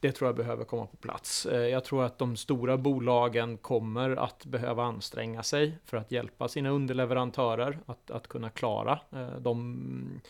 Det 0.00 0.12
tror 0.12 0.28
jag 0.28 0.36
behöver 0.36 0.64
komma 0.64 0.86
på 0.86 0.96
plats. 0.96 1.46
Eh, 1.46 1.68
jag 1.68 1.84
tror 1.84 2.04
att 2.04 2.18
de 2.18 2.36
stora 2.36 2.76
bolagen 2.76 3.56
kommer 3.56 4.16
att 4.16 4.44
behöva 4.46 4.84
anstränga 4.84 5.42
sig 5.42 5.78
för 5.84 5.96
att 5.96 6.12
hjälpa 6.12 6.48
sina 6.48 6.70
underleverantörer 6.70 7.78
att, 7.86 8.10
att 8.10 8.28
kunna 8.28 8.50
klara 8.50 9.00
eh, 9.12 9.36
de 9.40 10.20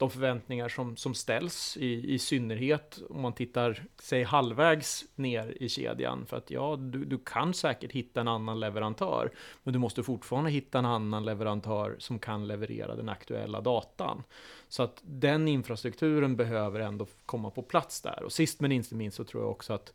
de 0.00 0.10
förväntningar 0.10 0.68
som, 0.68 0.96
som 0.96 1.14
ställs, 1.14 1.76
i, 1.76 2.14
i 2.14 2.18
synnerhet 2.18 2.98
om 3.10 3.20
man 3.20 3.32
tittar, 3.32 3.84
säg 3.98 4.22
halvvägs 4.22 5.04
ner 5.14 5.56
i 5.60 5.68
kedjan. 5.68 6.26
För 6.26 6.36
att 6.36 6.50
ja, 6.50 6.76
du, 6.76 7.04
du 7.04 7.18
kan 7.18 7.54
säkert 7.54 7.92
hitta 7.92 8.20
en 8.20 8.28
annan 8.28 8.60
leverantör, 8.60 9.30
men 9.62 9.72
du 9.72 9.78
måste 9.78 10.02
fortfarande 10.02 10.50
hitta 10.50 10.78
en 10.78 10.86
annan 10.86 11.24
leverantör 11.24 11.96
som 11.98 12.18
kan 12.18 12.46
leverera 12.46 12.96
den 12.96 13.08
aktuella 13.08 13.60
datan. 13.60 14.22
Så 14.68 14.82
att 14.82 15.02
den 15.02 15.48
infrastrukturen 15.48 16.36
behöver 16.36 16.80
ändå 16.80 17.06
komma 17.26 17.50
på 17.50 17.62
plats 17.62 18.02
där. 18.02 18.22
Och 18.22 18.32
sist 18.32 18.60
men 18.60 18.72
inte 18.72 18.94
minst 18.94 19.16
så 19.16 19.24
tror 19.24 19.42
jag 19.42 19.50
också 19.50 19.72
att 19.72 19.92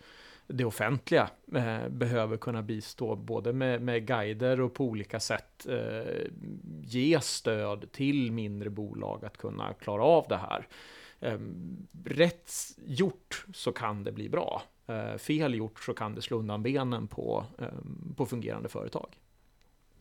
det 0.47 0.65
offentliga 0.65 1.29
eh, 1.55 1.87
behöver 1.89 2.37
kunna 2.37 2.61
bistå 2.61 3.15
både 3.15 3.53
med, 3.53 3.81
med 3.81 4.07
guider 4.07 4.61
och 4.61 4.73
på 4.73 4.85
olika 4.85 5.19
sätt 5.19 5.67
eh, 5.69 6.31
ge 6.81 7.19
stöd 7.21 7.91
till 7.91 8.31
mindre 8.31 8.69
bolag 8.69 9.25
att 9.25 9.37
kunna 9.37 9.73
klara 9.73 10.03
av 10.03 10.25
det 10.29 10.37
här. 10.37 10.67
Eh, 11.19 11.39
rätt 12.05 12.51
gjort 12.85 13.45
så 13.53 13.71
kan 13.71 14.03
det 14.03 14.11
bli 14.11 14.29
bra. 14.29 14.61
Eh, 14.87 15.17
fel 15.17 15.55
gjort 15.55 15.79
så 15.79 15.93
kan 15.93 16.15
det 16.15 16.21
slå 16.21 16.37
undan 16.37 16.63
benen 16.63 17.07
på, 17.07 17.45
eh, 17.59 17.67
på 18.15 18.25
fungerande 18.25 18.69
företag. 18.69 19.19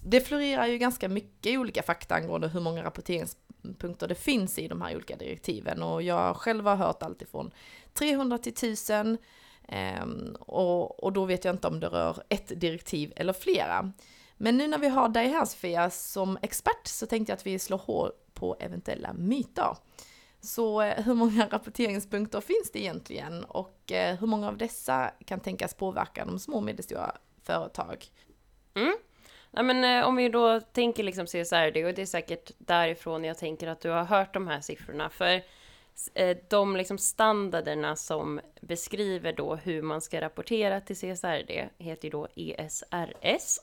Det 0.06 0.20
florerar 0.20 0.66
ju 0.66 0.78
ganska 0.78 1.08
mycket 1.08 1.58
olika 1.58 1.82
fakta 1.82 2.14
angående 2.14 2.48
hur 2.48 2.60
många 2.60 2.84
rapporteringspunkter 2.84 4.08
det 4.08 4.14
finns 4.14 4.58
i 4.58 4.68
de 4.68 4.82
här 4.82 4.96
olika 4.96 5.16
direktiven 5.16 5.82
och 5.82 6.02
jag 6.02 6.36
själv 6.36 6.66
har 6.66 6.76
hört 6.76 7.02
allt 7.02 7.22
ifrån 7.22 7.50
300 7.92 8.38
till 8.38 8.52
1000 8.52 9.18
Um, 9.68 10.36
och, 10.40 11.04
och 11.04 11.12
då 11.12 11.24
vet 11.24 11.44
jag 11.44 11.54
inte 11.54 11.68
om 11.68 11.80
det 11.80 11.86
rör 11.86 12.22
ett 12.28 12.60
direktiv 12.60 13.12
eller 13.16 13.32
flera. 13.32 13.92
Men 14.36 14.56
nu 14.56 14.68
när 14.68 14.78
vi 14.78 14.88
har 14.88 15.08
dig 15.08 15.28
här 15.28 15.44
Sofia 15.44 15.90
som 15.90 16.38
expert 16.42 16.86
så 16.86 17.06
tänkte 17.06 17.30
jag 17.30 17.36
att 17.36 17.46
vi 17.46 17.58
slår 17.58 17.78
hål 17.78 18.10
på 18.34 18.56
eventuella 18.60 19.12
myter. 19.12 19.76
Så 20.40 20.82
eh, 20.82 21.04
hur 21.04 21.14
många 21.14 21.48
rapporteringspunkter 21.50 22.40
finns 22.40 22.70
det 22.72 22.78
egentligen 22.78 23.44
och 23.44 23.92
eh, 23.92 24.16
hur 24.16 24.26
många 24.26 24.48
av 24.48 24.56
dessa 24.56 25.10
kan 25.26 25.40
tänkas 25.40 25.74
påverka 25.74 26.24
de 26.24 26.38
små 26.38 26.56
och 26.56 26.62
medelstora 26.62 27.16
företag? 27.42 28.06
Mm. 28.74 28.96
Ja, 29.50 29.62
men, 29.62 29.84
eh, 29.84 30.08
om 30.08 30.16
vi 30.16 30.28
då 30.28 30.60
tänker 30.60 31.02
liksom 31.02 31.26
CSRD 31.26 31.84
och 31.84 31.94
det 31.94 32.02
är 32.02 32.06
säkert 32.06 32.50
därifrån 32.58 33.24
jag 33.24 33.38
tänker 33.38 33.68
att 33.68 33.80
du 33.80 33.90
har 33.90 34.04
hört 34.04 34.34
de 34.34 34.48
här 34.48 34.60
siffrorna. 34.60 35.10
För 35.10 35.42
de 36.48 36.76
liksom 36.76 36.98
standarderna 36.98 37.96
som 37.96 38.40
beskriver 38.60 39.32
då 39.32 39.54
hur 39.54 39.82
man 39.82 40.00
ska 40.00 40.20
rapportera 40.20 40.80
till 40.80 40.96
CSRD 40.96 41.68
heter 41.78 42.04
ju 42.04 42.10
då 42.10 42.28
ESRS. 42.34 43.58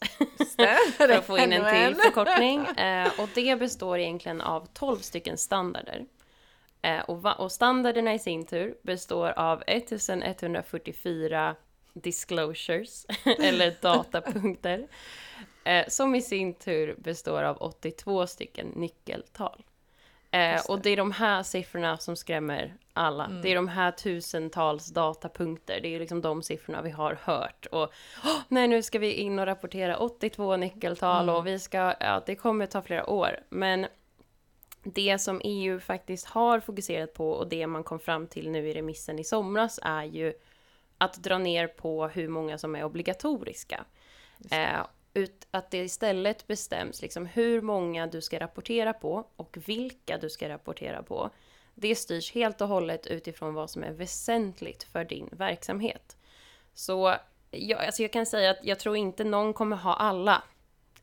För 0.98 1.10
att 1.10 1.26
få 1.26 1.38
in 1.38 1.54
en 1.54 1.92
till 1.92 2.02
förkortning. 2.02 2.66
Eh, 2.78 3.20
och 3.20 3.30
det 3.36 3.60
består 3.60 4.00
egentligen 4.00 4.42
av 4.42 4.68
12 4.74 4.98
stycken 4.98 5.38
standarder. 5.38 6.06
Eh, 6.82 7.00
och, 7.00 7.52
standarderna 7.52 8.14
i 8.14 8.20
sin 8.20 8.46
tur 8.46 8.78
består 8.84 9.30
av 9.30 9.64
1144 9.68 11.56
disclosures, 11.94 13.06
eller 13.40 13.76
datapunkter, 13.82 14.88
eh, 15.64 15.88
som 15.88 16.16
i 16.16 16.22
sin 16.22 16.54
tur 16.54 16.96
består 16.98 17.44
av 17.44 17.58
82 17.58 18.28
stycken 18.28 18.68
nyckeltal. 18.68 19.64
Eh, 20.32 20.62
och 20.68 20.82
det 20.82 20.90
är 20.90 20.98
de 20.98 21.12
här 21.12 21.44
siffrorna 21.44 21.98
som 21.98 22.16
skrämmer 22.16 22.74
alla. 22.94 23.26
Mm. 23.26 23.42
Det 23.42 23.52
är 23.52 23.56
de 23.56 23.68
här 23.68 23.92
tusentals 23.92 24.88
datapunkter. 24.88 25.80
Det 25.82 25.96
är 25.96 26.00
liksom 26.00 26.22
de 26.22 26.44
siffrorna 26.44 26.82
vi 26.82 26.90
har 26.90 27.18
hört. 27.24 27.66
Och 27.66 27.84
oh, 28.24 28.40
nej, 28.48 28.68
nu 28.68 28.84
ska 28.84 29.00
vi 29.00 29.14
in 29.14 29.40
och 29.40 29.46
rapportera 29.46 29.98
82 29.98 30.58
nyckeltal 30.58 31.24
mm. 31.24 31.36
och 31.36 31.48
vi 31.48 31.60
ska, 31.60 31.94
ja, 32.00 32.24
det 32.26 32.36
kommer 32.36 32.66
ta 32.66 32.82
flera 32.82 33.10
år. 33.10 33.40
Men 33.50 33.88
det 34.84 35.20
som 35.22 35.42
EU 35.44 35.80
faktiskt 35.80 36.28
har 36.28 36.60
fokuserat 36.60 37.14
på 37.14 37.32
och 37.32 37.48
det 37.48 37.68
man 37.68 37.84
kom 37.84 38.00
fram 38.00 38.28
till 38.28 38.50
nu 38.50 38.70
i 38.70 38.74
remissen 38.74 39.20
i 39.20 39.24
somras 39.24 39.80
är 39.84 40.04
ju 40.04 40.34
att 40.98 41.14
dra 41.14 41.38
ner 41.38 41.68
på 41.68 42.08
hur 42.08 42.28
många 42.28 42.58
som 42.58 42.76
är 42.76 42.84
obligatoriska. 42.84 43.86
Eh, 44.52 44.86
ut, 45.14 45.48
att 45.52 45.72
det 45.72 45.78
istället 45.78 46.48
bestäms 46.48 47.02
liksom 47.02 47.26
hur 47.26 47.62
många 47.62 48.08
du 48.08 48.22
ska 48.22 48.40
rapportera 48.40 48.94
på 48.94 49.28
och 49.36 49.58
vilka 49.66 50.18
du 50.18 50.30
ska 50.30 50.50
rapportera 50.50 51.04
på. 51.04 51.30
Det 51.76 51.96
styrs 51.96 52.32
helt 52.32 52.62
och 52.62 52.68
hållet 52.68 53.08
utifrån 53.08 53.54
vad 53.54 53.70
som 53.70 53.84
är 53.84 53.92
väsentligt 53.92 54.84
för 54.84 55.06
din 55.06 55.30
verksamhet. 55.32 56.18
Så 56.74 57.16
jag, 57.52 57.86
alltså 57.86 58.02
jag 58.02 58.12
kan 58.12 58.26
säga 58.26 58.52
att 58.52 58.60
jag 58.64 58.80
tror 58.80 58.98
inte 58.98 59.24
någon 59.24 59.54
kommer 59.54 59.78
ha 59.78 59.94
alla. 59.94 60.44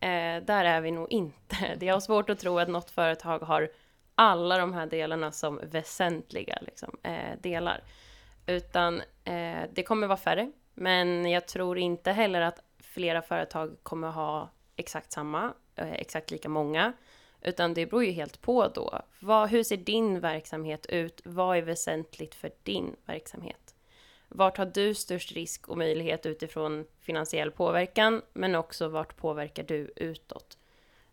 Eh, 0.01 0.43
där 0.43 0.65
är 0.65 0.81
vi 0.81 0.91
nog 0.91 1.13
inte. 1.13 1.57
Det 1.77 1.89
är 1.89 2.01
svårt 2.01 2.31
att 2.31 2.39
tro 2.39 2.59
att 2.59 2.69
något 2.69 2.91
företag 2.91 3.39
har 3.39 3.71
alla 4.15 4.59
de 4.59 4.73
här 4.73 4.87
delarna 4.87 5.33
som 5.33 5.61
väsentliga 5.63 6.59
liksom, 6.61 6.97
eh, 7.03 7.39
delar. 7.41 7.83
Utan 8.47 9.03
eh, 9.25 9.63
det 9.73 9.83
kommer 9.83 10.07
vara 10.07 10.19
färre. 10.19 10.53
Men 10.75 11.31
jag 11.31 11.47
tror 11.47 11.79
inte 11.79 12.13
heller 12.13 12.41
att 12.41 12.63
flera 12.99 13.23
företag 13.23 13.77
kommer 13.83 14.11
ha 14.11 14.51
exakt 14.77 15.13
samma, 15.13 15.55
eh, 15.77 15.93
exakt 15.93 16.31
lika 16.31 16.49
många. 16.49 16.93
Utan 17.43 17.75
det 17.75 17.87
beror 17.87 18.05
ju 18.05 18.11
helt 18.11 18.41
på 18.41 18.69
då. 18.69 19.03
Vad, 19.21 19.49
hur 19.49 19.63
ser 19.63 19.77
din 19.77 20.21
verksamhet 20.21 20.87
ut? 20.87 21.21
Vad 21.25 21.57
är 21.57 21.63
väsentligt 21.63 22.35
för 22.35 22.51
din 22.63 22.97
verksamhet? 23.07 23.75
Vart 24.29 24.59
har 24.59 24.67
du 24.67 24.95
störst 24.95 25.33
risk 25.33 25.69
och 25.69 25.79
möjlighet 25.79 26.27
utifrån 26.27 26.87
finansiell 27.01 27.51
påverkan? 27.51 28.23
Men 28.33 28.55
också 28.55 28.89
vart 28.89 29.17
påverkar 29.17 29.63
du 29.63 29.93
utåt? 29.97 30.59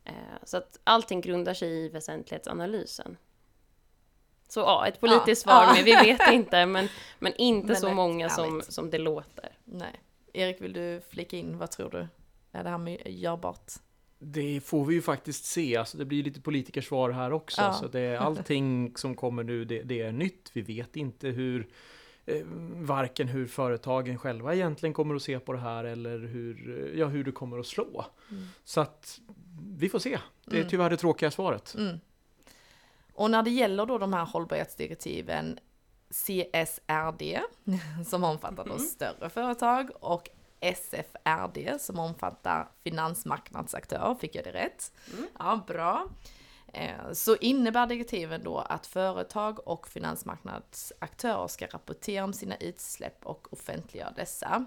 Eh, 0.03 0.13
så 0.43 0.57
att 0.57 0.79
allting 0.83 1.21
grundar 1.21 1.53
sig 1.53 1.69
i 1.69 1.89
väsentlighetsanalysen. 1.89 3.17
Så 4.47 4.59
ja, 4.59 4.87
ett 4.87 4.99
politiskt 4.99 5.45
ja. 5.45 5.51
svar, 5.51 5.73
men 5.75 5.85
vi 5.85 5.91
vet 5.91 6.31
inte, 6.31 6.65
men, 6.65 6.89
men 7.19 7.33
inte 7.35 7.67
men 7.73 7.75
så 7.75 7.89
många 7.89 8.29
som, 8.29 8.61
som 8.61 8.89
det 8.89 8.97
låter. 8.97 9.57
Nej. 9.63 10.01
Erik, 10.35 10.61
vill 10.61 10.73
du 10.73 11.01
flika 11.09 11.37
in, 11.37 11.57
vad 11.57 11.71
tror 11.71 11.89
du? 11.89 12.07
Är 12.51 12.63
det 12.63 12.69
här 12.69 13.07
görbart? 13.07 13.71
Det 14.19 14.61
får 14.61 14.85
vi 14.85 14.93
ju 14.93 15.01
faktiskt 15.01 15.45
se, 15.45 15.77
alltså 15.77 15.97
det 15.97 16.05
blir 16.05 16.23
lite 16.23 16.41
politikersvar 16.41 17.09
här 17.09 17.33
också. 17.33 17.61
Ja. 17.61 17.73
Så 17.73 17.87
det, 17.87 18.15
allting 18.19 18.97
som 18.97 19.15
kommer 19.15 19.43
nu, 19.43 19.65
det, 19.65 19.83
det 19.83 20.01
är 20.01 20.11
nytt. 20.11 20.49
Vi 20.53 20.61
vet 20.61 20.95
inte 20.95 21.27
hur 21.27 21.67
eh, 22.25 22.41
varken 22.73 23.27
hur 23.27 23.47
företagen 23.47 24.17
själva 24.17 24.55
egentligen 24.55 24.93
kommer 24.93 25.15
att 25.15 25.21
se 25.21 25.39
på 25.39 25.53
det 25.53 25.59
här 25.59 25.83
eller 25.83 26.19
hur, 26.19 26.93
ja, 26.97 27.07
hur 27.07 27.23
det 27.23 27.31
kommer 27.31 27.59
att 27.59 27.67
slå. 27.67 28.05
Mm. 28.31 28.47
Så 28.63 28.81
att 28.81 29.19
vi 29.77 29.89
får 29.89 29.99
se. 29.99 30.19
Det 30.45 30.55
är 30.55 30.59
mm. 30.59 30.69
tyvärr 30.69 30.89
det 30.89 30.97
tråkiga 30.97 31.31
svaret. 31.31 31.75
Mm. 31.77 31.99
Och 33.13 33.31
när 33.31 33.43
det 33.43 33.51
gäller 33.51 33.85
då 33.85 33.97
de 33.97 34.13
här 34.13 34.25
hållbarhetsdirektiven 34.25 35.59
CSRD 36.15 37.39
som 38.05 38.23
omfattar 38.23 38.65
då 38.65 38.71
mm. 38.71 38.79
större 38.79 39.29
företag 39.29 39.89
och 39.99 40.29
SFRD 40.59 41.81
som 41.81 41.99
omfattar 41.99 42.67
finansmarknadsaktörer, 42.83 44.15
fick 44.15 44.35
jag 44.35 44.43
det 44.43 44.53
rätt? 44.53 44.91
Mm. 45.13 45.27
Ja, 45.39 45.63
bra. 45.67 46.09
Eh, 46.73 47.11
så 47.13 47.35
innebär 47.35 47.87
direktiven 47.87 48.43
då 48.43 48.57
att 48.57 48.87
företag 48.87 49.67
och 49.67 49.87
finansmarknadsaktörer 49.87 51.47
ska 51.47 51.65
rapportera 51.65 52.23
om 52.23 52.33
sina 52.33 52.55
utsläpp 52.55 53.25
och 53.25 53.53
offentliggöra 53.53 54.11
dessa. 54.11 54.65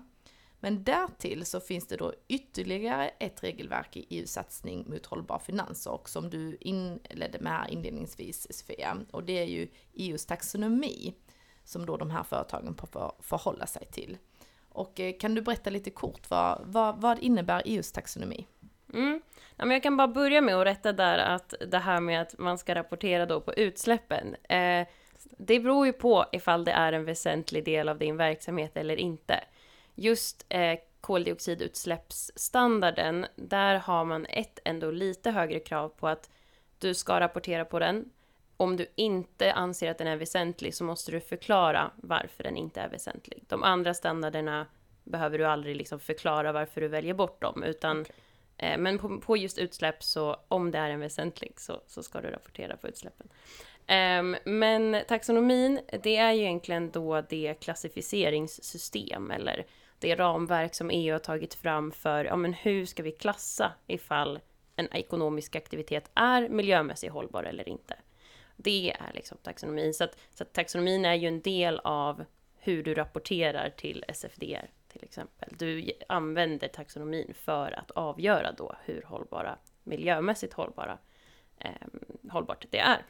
Men 0.60 0.84
därtill 0.84 1.46
så 1.46 1.60
finns 1.60 1.86
det 1.86 1.96
då 1.96 2.14
ytterligare 2.28 3.08
ett 3.08 3.42
regelverk 3.42 3.96
i 3.96 4.06
EUs 4.10 4.32
satsning 4.32 4.90
mot 4.90 5.06
hållbar 5.06 5.38
finans 5.38 5.86
och 5.86 6.08
som 6.08 6.30
du 6.30 6.56
inledde 6.60 7.38
med 7.40 7.52
här 7.52 7.68
inledningsvis 7.70 8.46
Sofia, 8.50 8.96
och 9.10 9.24
det 9.24 9.38
är 9.38 9.44
ju 9.44 9.68
EUs 9.94 10.26
taxonomi 10.26 11.14
som 11.68 11.86
då 11.86 11.96
de 11.96 12.10
här 12.10 12.22
företagen 12.22 12.76
får 12.76 13.12
förhålla 13.20 13.66
sig 13.66 13.86
till. 13.86 14.18
Och 14.68 15.00
eh, 15.00 15.14
kan 15.20 15.34
du 15.34 15.42
berätta 15.42 15.70
lite 15.70 15.90
kort, 15.90 16.30
vad, 16.30 16.60
vad, 16.64 17.00
vad 17.00 17.18
innebär 17.18 17.62
EUs 17.64 17.92
taxonomi? 17.92 18.46
Mm. 18.94 19.20
Ja, 19.56 19.64
men 19.64 19.70
jag 19.70 19.82
kan 19.82 19.96
bara 19.96 20.08
börja 20.08 20.40
med 20.40 20.54
att 20.54 20.66
rätta 20.66 20.92
där 20.92 21.18
att 21.18 21.54
det 21.68 21.78
här 21.78 22.00
med 22.00 22.22
att 22.22 22.38
man 22.38 22.58
ska 22.58 22.74
rapportera 22.74 23.26
då 23.26 23.40
på 23.40 23.54
utsläppen. 23.54 24.34
Eh, 24.34 24.86
det 25.38 25.60
beror 25.60 25.86
ju 25.86 25.92
på 25.92 26.24
ifall 26.32 26.64
det 26.64 26.72
är 26.72 26.92
en 26.92 27.04
väsentlig 27.04 27.64
del 27.64 27.88
av 27.88 27.98
din 27.98 28.16
verksamhet 28.16 28.76
eller 28.76 28.96
inte. 28.96 29.44
Just 29.94 30.46
eh, 30.48 30.78
koldioxidutsläppsstandarden, 31.00 33.26
där 33.36 33.74
har 33.74 34.04
man 34.04 34.26
ett 34.26 34.58
ändå 34.64 34.90
lite 34.90 35.30
högre 35.30 35.60
krav 35.60 35.88
på 35.88 36.08
att 36.08 36.30
du 36.78 36.94
ska 36.94 37.20
rapportera 37.20 37.64
på 37.64 37.78
den 37.78 38.10
om 38.60 38.76
du 38.76 38.86
inte 38.94 39.52
anser 39.52 39.90
att 39.90 39.98
den 39.98 40.06
är 40.06 40.16
väsentlig 40.16 40.74
så 40.74 40.84
måste 40.84 41.10
du 41.10 41.20
förklara 41.20 41.90
varför 41.96 42.44
den 42.44 42.56
inte 42.56 42.80
är 42.80 42.88
väsentlig. 42.88 43.44
De 43.48 43.62
andra 43.62 43.94
standarderna 43.94 44.66
behöver 45.04 45.38
du 45.38 45.44
aldrig 45.44 45.76
liksom 45.76 46.00
förklara 46.00 46.52
varför 46.52 46.80
du 46.80 46.88
väljer 46.88 47.14
bort 47.14 47.42
dem, 47.42 47.62
utan 47.62 48.00
okay. 48.00 48.14
eh, 48.56 48.78
men 48.78 48.98
på, 48.98 49.20
på, 49.20 49.36
just 49.36 49.58
utsläpp 49.58 50.02
så 50.02 50.36
om 50.48 50.70
det 50.70 50.78
är 50.78 50.90
en 50.90 51.00
väsentlig 51.00 51.60
så, 51.60 51.80
så 51.86 52.02
ska 52.02 52.20
du 52.20 52.30
rapportera 52.30 52.76
på 52.76 52.88
utsläppen. 52.88 53.28
Um, 54.20 54.36
men 54.44 55.02
taxonomin, 55.08 55.80
det 56.02 56.16
är 56.16 56.32
ju 56.32 56.42
egentligen 56.42 56.90
då 56.90 57.20
det 57.20 57.54
klassificeringssystem 57.60 59.30
eller 59.30 59.66
det 59.98 60.14
ramverk 60.14 60.74
som 60.74 60.90
EU 60.90 61.12
har 61.12 61.18
tagit 61.18 61.54
fram 61.54 61.92
för 61.92 62.24
ja, 62.24 62.36
men 62.36 62.52
hur 62.52 62.86
ska 62.86 63.02
vi 63.02 63.12
klassa 63.12 63.72
ifall 63.86 64.40
en 64.76 64.88
ekonomisk 64.92 65.56
aktivitet 65.56 66.10
är 66.14 66.48
miljömässigt 66.48 67.12
hållbar 67.12 67.44
eller 67.44 67.68
inte. 67.68 67.96
Det 68.60 68.90
är 69.00 69.12
liksom 69.14 69.38
taxonomin. 69.42 69.94
Så, 69.94 70.04
att, 70.04 70.18
så 70.34 70.42
att 70.42 70.52
taxonomin 70.52 71.04
är 71.04 71.14
ju 71.14 71.28
en 71.28 71.40
del 71.40 71.80
av 71.84 72.24
hur 72.56 72.82
du 72.82 72.94
rapporterar 72.94 73.70
till 73.70 74.04
SFDR 74.08 74.70
till 74.88 75.04
exempel. 75.04 75.54
Du 75.58 75.92
använder 76.08 76.68
taxonomin 76.68 77.34
för 77.34 77.72
att 77.72 77.90
avgöra 77.90 78.52
då 78.52 78.74
hur 78.84 79.02
hållbara, 79.02 79.58
miljömässigt 79.84 80.54
hållbara, 80.54 80.98
eh, 81.58 81.70
hållbart 82.30 82.66
det 82.70 82.78
är. 82.78 83.04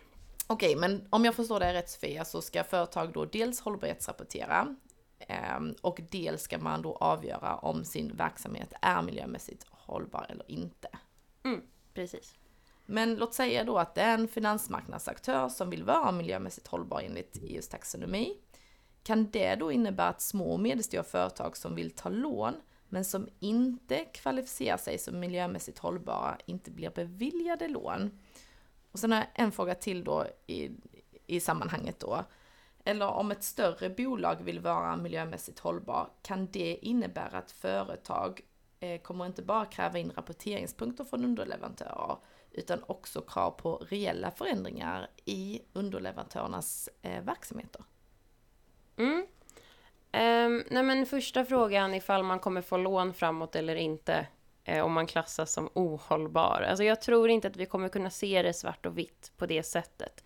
Okej, 0.47 0.77
men 0.77 1.09
om 1.11 1.25
jag 1.25 1.35
förstår 1.35 1.61
det 1.61 1.75
rätt 1.75 1.91
Sofia, 1.91 2.25
så 2.25 2.43
ska 2.43 2.65
företag 2.65 3.13
då 3.13 3.25
dels 3.25 3.61
hållbarhetsrapportera 3.61 4.77
eh, 5.19 5.61
och 5.81 6.01
dels 6.11 6.43
ska 6.43 6.59
man 6.59 6.83
då 6.83 6.95
avgöra 6.95 7.57
om 7.57 7.85
sin 7.85 8.17
verksamhet 8.17 8.73
är 8.83 9.03
miljömässigt 9.03 9.67
hållbar 9.71 10.27
eller 10.29 10.51
inte. 10.51 10.89
Mm, 11.45 11.63
precis. 11.95 12.35
Men 12.91 13.15
låt 13.15 13.35
säga 13.35 13.65
då 13.65 13.79
att 13.79 13.95
det 13.95 14.01
är 14.01 14.15
en 14.15 14.29
finansmarknadsaktör 14.29 15.49
som 15.49 15.71
vill 15.71 15.85
vara 15.85 16.13
miljömässigt 16.13 16.67
hållbar 16.67 17.01
enligt 17.01 17.37
EUs 17.43 17.69
taxonomi. 17.69 18.37
Kan 19.03 19.31
det 19.31 19.55
då 19.55 19.73
innebära 19.73 20.09
att 20.09 20.21
små 20.21 20.53
och 20.53 20.61
medelstora 20.61 21.03
företag 21.03 21.57
som 21.57 21.75
vill 21.75 21.91
ta 21.91 22.09
lån 22.09 22.55
men 22.89 23.05
som 23.05 23.29
inte 23.39 24.05
kvalificerar 24.05 24.77
sig 24.77 24.99
som 24.99 25.21
miljömässigt 25.21 25.79
hållbara 25.79 26.39
inte 26.47 26.71
blir 26.71 26.91
beviljade 26.91 27.69
lån? 27.69 28.19
Och 28.93 28.99
sen 28.99 29.13
har 29.13 29.19
jag 29.19 29.29
en 29.35 29.53
fråga 29.53 29.75
till 29.75 30.05
då 30.05 30.27
i, 30.47 30.71
i 31.27 31.41
sammanhanget 31.41 32.01
då. 32.01 32.25
Eller 32.85 33.07
om 33.07 33.31
ett 33.31 33.45
större 33.45 33.91
bolag 33.91 34.37
vill 34.43 34.61
vara 34.61 34.97
miljömässigt 34.97 35.59
hållbar, 35.59 36.11
kan 36.23 36.47
det 36.47 36.79
innebära 36.83 37.39
att 37.39 37.51
företag 37.51 38.41
eh, 38.81 39.01
kommer 39.01 39.27
inte 39.27 39.43
bara 39.43 39.65
kräva 39.65 39.99
in 39.99 40.13
rapporteringspunkter 40.17 41.05
från 41.05 41.25
underleverantörer, 41.25 42.17
utan 42.53 42.83
också 42.87 43.21
krav 43.21 43.51
på 43.51 43.77
reella 43.77 44.31
förändringar 44.31 45.11
i 45.25 45.63
underleverantörernas 45.73 46.89
eh, 47.03 47.23
verksamheter. 47.23 47.83
Mm. 48.97 49.27
Um, 50.13 50.65
nej 50.71 50.83
men 50.83 51.07
första 51.07 51.45
frågan 51.45 51.95
ifall 51.95 52.23
man 52.23 52.39
kommer 52.39 52.63
få 52.63 52.77
lån 52.77 53.15
framåt 53.15 53.57
eller 53.57 53.77
inte 53.77 54.27
eh, 54.65 54.85
om 54.85 54.93
man 54.93 55.07
klassas 55.07 55.53
som 55.53 55.71
ohållbar. 55.75 56.67
Alltså 56.69 56.85
jag 56.85 57.01
tror 57.01 57.31
inte 57.31 57.49
att 57.49 57.57
vi 57.57 57.67
kommer 57.67 57.89
kunna 57.89 58.11
se 58.11 58.43
det 58.43 58.53
svart 58.53 58.87
och 58.87 58.99
vitt 58.99 59.33
på 59.37 59.47
det 59.47 59.63
sättet. 59.63 60.25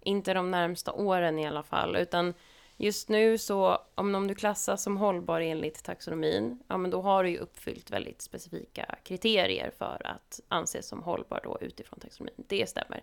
Inte 0.00 0.34
de 0.34 0.50
närmsta 0.50 0.92
åren 0.92 1.38
i 1.38 1.46
alla 1.46 1.62
fall, 1.62 1.96
utan 1.96 2.34
just 2.76 3.08
nu 3.08 3.38
så 3.38 3.78
om, 3.94 4.14
om 4.14 4.26
du 4.26 4.34
klassas 4.34 4.82
som 4.82 4.96
hållbar 4.96 5.40
enligt 5.40 5.84
taxonomin, 5.84 6.58
ja 6.68 6.76
men 6.76 6.90
då 6.90 7.02
har 7.02 7.24
du 7.24 7.30
ju 7.30 7.38
uppfyllt 7.38 7.90
väldigt 7.90 8.22
specifika 8.22 8.94
kriterier 9.04 9.72
för 9.78 10.02
att 10.04 10.40
anses 10.48 10.88
som 10.88 11.02
hållbar 11.02 11.40
då 11.44 11.58
utifrån 11.60 12.00
taxonomin. 12.00 12.44
Det 12.48 12.68
stämmer. 12.68 13.02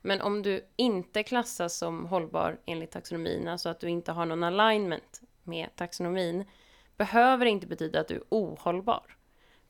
Men 0.00 0.20
om 0.20 0.42
du 0.42 0.66
inte 0.76 1.22
klassas 1.22 1.76
som 1.76 2.06
hållbar 2.06 2.60
enligt 2.66 2.90
taxonomin, 2.90 3.48
alltså 3.48 3.68
att 3.68 3.80
du 3.80 3.88
inte 3.88 4.12
har 4.12 4.26
någon 4.26 4.44
alignment 4.44 5.20
med 5.42 5.68
taxonomin, 5.76 6.44
behöver 6.96 7.46
inte 7.46 7.66
betyda 7.66 8.00
att 8.00 8.08
du 8.08 8.14
är 8.14 8.22
ohållbar. 8.28 9.16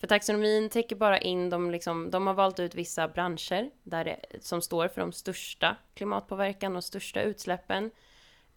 För 0.00 0.06
taxonomin 0.06 0.68
täcker 0.68 0.96
bara 0.96 1.18
in 1.18 1.50
de, 1.50 1.70
liksom, 1.70 2.10
de 2.10 2.26
har 2.26 2.34
valt 2.34 2.60
ut 2.60 2.74
vissa 2.74 3.08
branscher 3.08 3.70
där 3.82 4.04
det, 4.04 4.20
som 4.40 4.62
står 4.62 4.88
för 4.88 5.00
de 5.00 5.12
största 5.12 5.76
klimatpåverkan 5.94 6.76
och 6.76 6.84
största 6.84 7.22
utsläppen. 7.22 7.90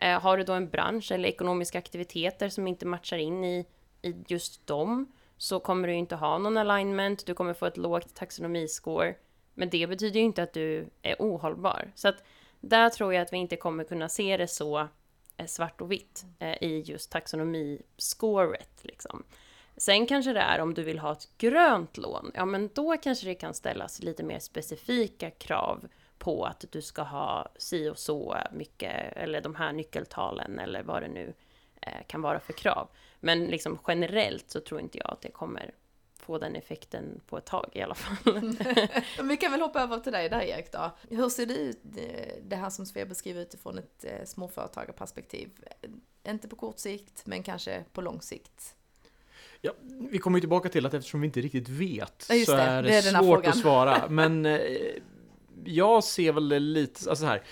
Eh, 0.02 0.22
har 0.22 0.38
du 0.38 0.44
då 0.44 0.54
en 0.54 0.70
bransch 0.70 1.12
eller 1.12 1.30
ekonomiska 1.30 1.78
aktiviteter 1.78 2.50
som 2.50 2.68
inte 2.68 2.86
matchar 2.86 3.18
in 3.18 3.44
i, 3.44 3.66
i 4.02 4.16
just 4.28 4.68
dem 4.68 5.12
så 5.38 5.60
kommer 5.60 5.88
du 5.88 5.94
inte 5.94 6.16
ha 6.16 6.38
någon 6.38 6.58
alignment, 6.58 7.26
du 7.26 7.34
kommer 7.34 7.54
få 7.54 7.66
ett 7.66 7.78
lågt 7.78 8.16
taxonomiscore. 8.16 9.16
Men 9.54 9.70
det 9.70 9.88
betyder 9.88 10.20
ju 10.20 10.26
inte 10.26 10.44
att 10.44 10.54
du 10.54 10.90
är 11.02 11.16
ohållbar. 11.20 11.92
Så 11.96 12.08
att 12.08 12.24
där 12.60 12.90
tror 12.90 13.14
jag 13.14 13.22
att 13.22 13.34
vi 13.34 13.38
inte 13.38 13.56
kommer 13.56 13.84
kunna 13.84 14.10
se 14.10 14.38
det 14.38 14.48
så 14.48 14.88
eh, 15.38 15.46
svart 15.46 15.82
och 15.82 15.92
vitt 15.92 16.26
eh, 16.40 16.64
i 16.64 16.84
just 16.86 17.12
taxonomiscoret. 17.12 18.80
Liksom. 18.82 19.24
Sen 19.78 20.08
kanske 20.08 20.34
det 20.34 20.40
är 20.40 20.60
om 20.60 20.74
du 20.74 20.84
vill 20.84 21.00
ha 21.00 21.12
ett 21.12 21.30
grönt 21.38 21.98
lån, 21.98 22.32
ja 22.34 22.46
men 22.46 22.70
då 22.74 22.98
kanske 22.98 23.28
det 23.28 23.36
kan 23.36 23.54
ställas 23.54 24.04
lite 24.04 24.24
mer 24.24 24.40
specifika 24.40 25.30
krav 25.30 25.88
på 26.22 26.46
att 26.46 26.66
du 26.72 26.82
ska 26.82 27.02
ha 27.02 27.48
si 27.58 27.90
och 27.90 27.98
så 27.98 28.38
mycket, 28.52 29.18
eller 29.18 29.42
de 29.42 29.56
här 29.56 29.74
nyckeltalen, 29.74 30.60
eller 30.60 30.84
vad 30.84 31.02
det 31.02 31.08
nu 31.08 31.34
eh, 31.82 32.06
kan 32.08 32.22
vara 32.22 32.40
för 32.40 32.54
krav. 32.54 32.90
Men 33.20 33.46
liksom 33.46 33.80
generellt 33.88 34.50
så 34.50 34.60
tror 34.60 34.80
inte 34.80 34.98
jag 34.98 35.12
att 35.12 35.22
det 35.22 35.32
kommer 35.32 35.72
få 36.16 36.38
den 36.38 36.56
effekten 36.56 37.22
på 37.28 37.38
ett 37.38 37.46
tag 37.46 37.70
i 37.74 37.82
alla 37.82 37.96
fall. 37.96 38.56
Vi 39.24 39.38
kan 39.38 39.52
väl 39.52 39.62
hoppa 39.62 39.82
över 39.82 40.00
till 40.00 40.12
dig 40.12 40.30
där 40.30 40.42
Erik 40.42 40.72
då. 40.72 40.92
Hur 41.10 41.30
ser 41.30 41.46
det 41.46 41.54
ut, 41.54 41.80
eh, 41.98 42.36
det 42.44 42.56
här 42.56 42.70
som 42.70 42.86
Svea 42.86 43.06
beskriver 43.06 43.42
utifrån 43.42 43.78
ett 43.78 44.06
eh, 44.06 44.26
småföretagarperspektiv? 44.26 45.50
Inte 46.28 46.48
på 46.48 46.56
kort 46.56 46.80
sikt, 46.80 47.26
men 47.26 47.44
kanske 47.44 47.84
på 47.94 48.02
lång 48.02 48.22
sikt. 48.22 48.76
Ja, 49.62 49.72
vi 50.12 50.18
kommer 50.18 50.38
ju 50.38 50.42
tillbaka 50.42 50.70
till 50.70 50.86
att 50.86 50.94
eftersom 50.94 51.22
vi 51.22 51.28
inte 51.28 51.42
riktigt 51.42 51.70
vet 51.70 52.26
Ja, 52.30 52.46
så 52.46 52.52
det. 52.56 52.62
är 52.62 52.84
det, 52.84 52.98
är 52.98 53.02
svårt 53.02 53.46
att 53.48 53.58
svara. 53.58 54.08
Men 54.10 54.46
jag 55.66 56.04
ser 56.04 56.32
väl 56.32 56.50
det 56.50 56.60
lite, 56.60 57.10
alltså 57.10 57.24
så 57.24 57.30
här. 57.30 57.44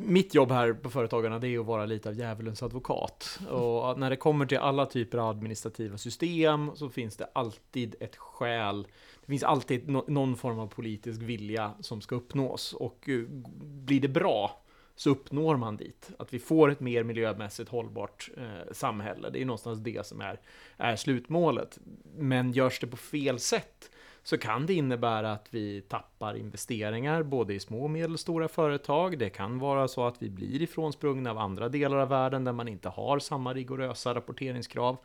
Mitt 0.00 0.34
jobb 0.34 0.50
här 0.50 0.72
på 0.72 0.90
Företagarna 0.90 1.38
det 1.38 1.48
är 1.48 1.58
att 1.58 1.66
vara 1.66 1.86
lite 1.86 2.08
av 2.08 2.14
djävulens 2.14 2.62
advokat. 2.62 3.40
Och 3.48 3.98
när 3.98 4.10
det 4.10 4.16
kommer 4.16 4.46
till 4.46 4.58
alla 4.58 4.86
typer 4.86 5.18
av 5.18 5.28
administrativa 5.28 5.98
system 5.98 6.70
så 6.74 6.88
finns 6.88 7.16
det 7.16 7.28
alltid 7.32 7.94
ett 8.00 8.16
skäl. 8.16 8.86
Det 9.20 9.26
finns 9.26 9.42
alltid 9.42 9.88
no 9.88 10.04
någon 10.08 10.36
form 10.36 10.58
av 10.58 10.66
politisk 10.66 11.22
vilja 11.22 11.72
som 11.80 12.00
ska 12.00 12.14
uppnås. 12.14 12.72
Och 12.72 13.08
eh, 13.08 13.20
blir 13.60 14.00
det 14.00 14.08
bra 14.08 14.62
så 14.96 15.10
uppnår 15.10 15.56
man 15.56 15.76
dit. 15.76 16.10
Att 16.18 16.34
vi 16.34 16.38
får 16.38 16.70
ett 16.70 16.80
mer 16.80 17.02
miljömässigt 17.02 17.70
hållbart 17.70 18.30
eh, 18.36 18.72
samhälle. 18.72 19.30
Det 19.30 19.40
är 19.42 19.44
någonstans 19.44 19.78
det 19.78 20.06
som 20.06 20.20
är, 20.20 20.40
är 20.76 20.96
slutmålet. 20.96 21.78
Men 22.16 22.52
görs 22.52 22.80
det 22.80 22.86
på 22.86 22.96
fel 22.96 23.38
sätt 23.38 23.90
så 24.28 24.38
kan 24.38 24.66
det 24.66 24.74
innebära 24.74 25.32
att 25.32 25.46
vi 25.50 25.80
tappar 25.80 26.36
investeringar 26.36 27.22
både 27.22 27.54
i 27.54 27.60
små 27.60 27.82
och 27.82 27.90
medelstora 27.90 28.48
företag. 28.48 29.18
Det 29.18 29.30
kan 29.30 29.58
vara 29.58 29.88
så 29.88 30.06
att 30.06 30.22
vi 30.22 30.30
blir 30.30 30.62
ifrånsprungna 30.62 31.30
av 31.30 31.38
andra 31.38 31.68
delar 31.68 31.96
av 31.96 32.08
världen 32.08 32.44
där 32.44 32.52
man 32.52 32.68
inte 32.68 32.88
har 32.88 33.18
samma 33.18 33.54
rigorösa 33.54 34.14
rapporteringskrav. 34.14 34.96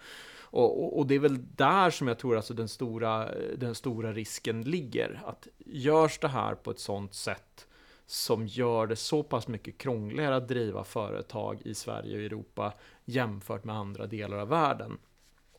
Och, 0.41 0.83
och, 0.83 0.99
och 0.99 1.07
det 1.07 1.15
är 1.15 1.19
väl 1.19 1.55
där 1.55 1.89
som 1.89 2.07
jag 2.07 2.19
tror 2.19 2.35
alltså 2.35 2.53
den, 2.53 2.67
stora, 2.67 3.29
den 3.57 3.75
stora 3.75 4.13
risken 4.13 4.61
ligger. 4.61 5.21
Att 5.25 5.47
görs 5.57 6.19
det 6.19 6.27
här 6.27 6.55
på 6.55 6.71
ett 6.71 6.79
sådant 6.79 7.13
sätt 7.13 7.67
som 8.05 8.47
gör 8.47 8.87
det 8.87 8.95
så 8.95 9.23
pass 9.23 9.47
mycket 9.47 9.77
krångligare 9.77 10.35
att 10.35 10.47
driva 10.47 10.83
företag 10.83 11.61
i 11.65 11.73
Sverige 11.75 12.17
och 12.17 12.23
Europa 12.23 12.73
jämfört 13.05 13.63
med 13.63 13.75
andra 13.75 14.07
delar 14.07 14.37
av 14.37 14.47
världen. 14.47 14.97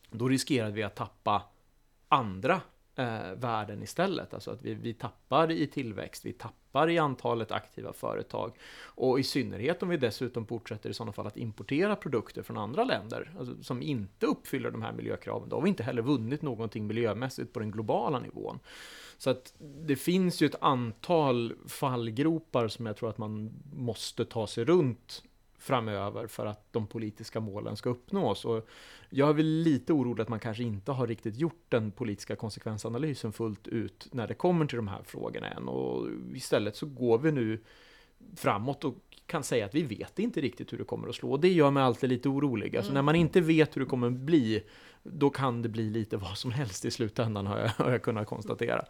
Då 0.09 0.27
riskerar 0.27 0.71
vi 0.71 0.83
att 0.83 0.95
tappa 0.95 1.43
andra 2.07 2.61
eh, 2.95 3.31
världen 3.35 3.83
istället. 3.83 4.33
Alltså 4.33 4.51
att 4.51 4.61
vi, 4.61 4.73
vi 4.73 4.93
tappar 4.93 5.51
i 5.51 5.67
tillväxt, 5.67 6.25
vi 6.25 6.33
tappar 6.33 6.89
i 6.89 6.97
antalet 6.97 7.51
aktiva 7.51 7.93
företag. 7.93 8.57
Och 8.83 9.19
i 9.19 9.23
synnerhet 9.23 9.83
om 9.83 9.89
vi 9.89 9.97
dessutom 9.97 10.47
fortsätter 10.47 10.89
i 10.89 10.93
sådana 10.93 11.11
fall 11.11 11.27
att 11.27 11.37
importera 11.37 11.95
produkter 11.95 12.41
från 12.41 12.57
andra 12.57 12.83
länder 12.83 13.31
alltså, 13.39 13.63
som 13.63 13.81
inte 13.81 14.25
uppfyller 14.25 14.71
de 14.71 14.81
här 14.81 14.93
miljökraven. 14.93 15.49
Då 15.49 15.55
har 15.55 15.61
vi 15.61 15.69
inte 15.69 15.83
heller 15.83 16.01
vunnit 16.01 16.41
någonting 16.41 16.87
miljömässigt 16.87 17.53
på 17.53 17.59
den 17.59 17.71
globala 17.71 18.19
nivån. 18.19 18.59
Så 19.17 19.29
att 19.29 19.53
det 19.59 19.95
finns 19.95 20.41
ju 20.41 20.45
ett 20.45 20.61
antal 20.61 21.53
fallgropar 21.67 22.67
som 22.67 22.85
jag 22.85 22.97
tror 22.97 23.09
att 23.09 23.17
man 23.17 23.51
måste 23.73 24.25
ta 24.25 24.47
sig 24.47 24.65
runt 24.65 25.23
framöver 25.65 26.27
för 26.27 26.45
att 26.45 26.73
de 26.73 26.87
politiska 26.87 27.39
målen 27.39 27.77
ska 27.77 27.89
uppnås. 27.89 28.45
Och 28.45 28.67
jag 29.09 29.29
är 29.29 29.33
väl 29.33 29.45
lite 29.45 29.93
orolig 29.93 30.21
att 30.23 30.29
man 30.29 30.39
kanske 30.39 30.63
inte 30.63 30.91
har 30.91 31.07
riktigt 31.07 31.35
gjort 31.35 31.65
den 31.69 31.91
politiska 31.91 32.35
konsekvensanalysen 32.35 33.33
fullt 33.33 33.67
ut 33.67 34.07
när 34.11 34.27
det 34.27 34.33
kommer 34.33 34.65
till 34.65 34.75
de 34.77 34.87
här 34.87 35.03
frågorna 35.03 35.49
än. 35.49 35.67
Och 35.67 36.07
istället 36.33 36.75
så 36.75 36.85
går 36.85 37.17
vi 37.17 37.31
nu 37.31 37.63
framåt 38.35 38.83
och 38.83 38.95
kan 39.25 39.43
säga 39.43 39.65
att 39.65 39.75
vi 39.75 39.83
vet 39.83 40.19
inte 40.19 40.41
riktigt 40.41 40.73
hur 40.73 40.77
det 40.77 40.83
kommer 40.83 41.07
att 41.09 41.15
slå. 41.15 41.37
Det 41.37 41.51
gör 41.51 41.71
mig 41.71 41.83
alltid 41.83 42.09
lite 42.09 42.29
orolig. 42.29 42.77
Alltså 42.77 42.91
Mm. 42.91 42.93
när 42.93 43.01
man 43.01 43.15
inte 43.15 43.41
vet 43.41 43.75
hur 43.75 43.81
det 43.81 43.87
kommer 43.87 44.07
att 44.07 44.13
bli, 44.13 44.63
då 45.03 45.29
kan 45.29 45.61
det 45.61 45.69
bli 45.69 45.89
lite 45.89 46.17
vad 46.17 46.37
som 46.37 46.51
helst 46.51 46.85
i 46.85 46.91
slutändan 46.91 47.47
har 47.47 47.59
jag, 47.59 47.67
har 47.69 47.91
jag 47.91 48.01
kunnat 48.01 48.27
konstatera. 48.27 48.85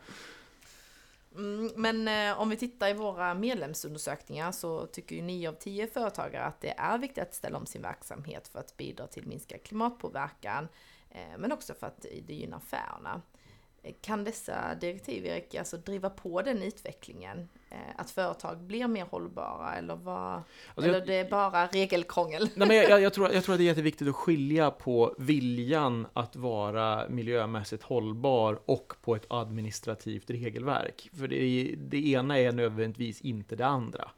Mm, 1.37 1.71
men 1.75 2.07
eh, 2.07 2.39
om 2.41 2.49
vi 2.49 2.55
tittar 2.55 2.89
i 2.89 2.93
våra 2.93 3.33
medlemsundersökningar 3.33 4.51
så 4.51 4.85
tycker 4.85 5.15
ju 5.15 5.21
9 5.21 5.49
av 5.49 5.53
10 5.53 5.87
företagare 5.87 6.43
att 6.43 6.61
det 6.61 6.73
är 6.77 6.97
viktigt 6.97 7.23
att 7.23 7.33
ställa 7.33 7.57
om 7.57 7.65
sin 7.65 7.81
verksamhet 7.81 8.47
för 8.47 8.59
att 8.59 8.77
bidra 8.77 9.07
till 9.07 9.27
minskad 9.27 9.63
klimatpåverkan, 9.63 10.67
eh, 11.09 11.37
men 11.37 11.51
också 11.51 11.73
för 11.73 11.87
att 11.87 12.05
det 12.27 12.33
gynnar 12.33 12.57
affärerna. 12.57 13.21
Kan 14.01 14.23
dessa 14.23 14.75
direktiv, 14.81 15.25
Erik, 15.25 15.55
alltså 15.55 15.77
driva 15.77 16.09
på 16.09 16.41
den 16.41 16.63
utvecklingen? 16.63 17.49
Eh, 17.69 17.77
Att 17.95 18.11
företag 18.11 18.57
blir 18.63 18.87
mer 18.87 19.05
hållbara 19.05 19.75
eller 19.75 19.95
vad? 19.95 20.33
Alltså 20.33 20.43
eller 20.77 20.93
jag- 20.99 21.07
det 21.07 21.13
är 21.15 21.29
bara 21.29 21.67
regelkrångel? 21.67 22.49
Nej, 22.55 22.67
men 22.67 22.77
jag, 22.77 23.01
jag, 23.01 23.13
tror, 23.13 23.31
jag 23.33 23.43
tror 23.43 23.53
att 23.55 23.59
det 23.59 23.63
är 23.63 23.67
jätteviktigt 23.67 24.07
att 24.07 24.15
skilja 24.15 24.71
på 24.71 25.15
viljan 25.17 26.07
att 26.13 26.35
vara 26.35 27.09
miljömässigt 27.09 27.83
hållbar 27.83 28.59
och 28.65 28.93
på 29.01 29.15
ett 29.15 29.25
administrativt 29.29 30.29
regelverk. 30.29 31.09
För 31.19 31.27
det, 31.27 31.75
det 31.77 32.07
ena 32.11 32.39
är 32.39 32.51
nödvändigtvis 32.51 33.21
inte 33.21 33.55
det 33.55 33.65
andra. 33.65 34.09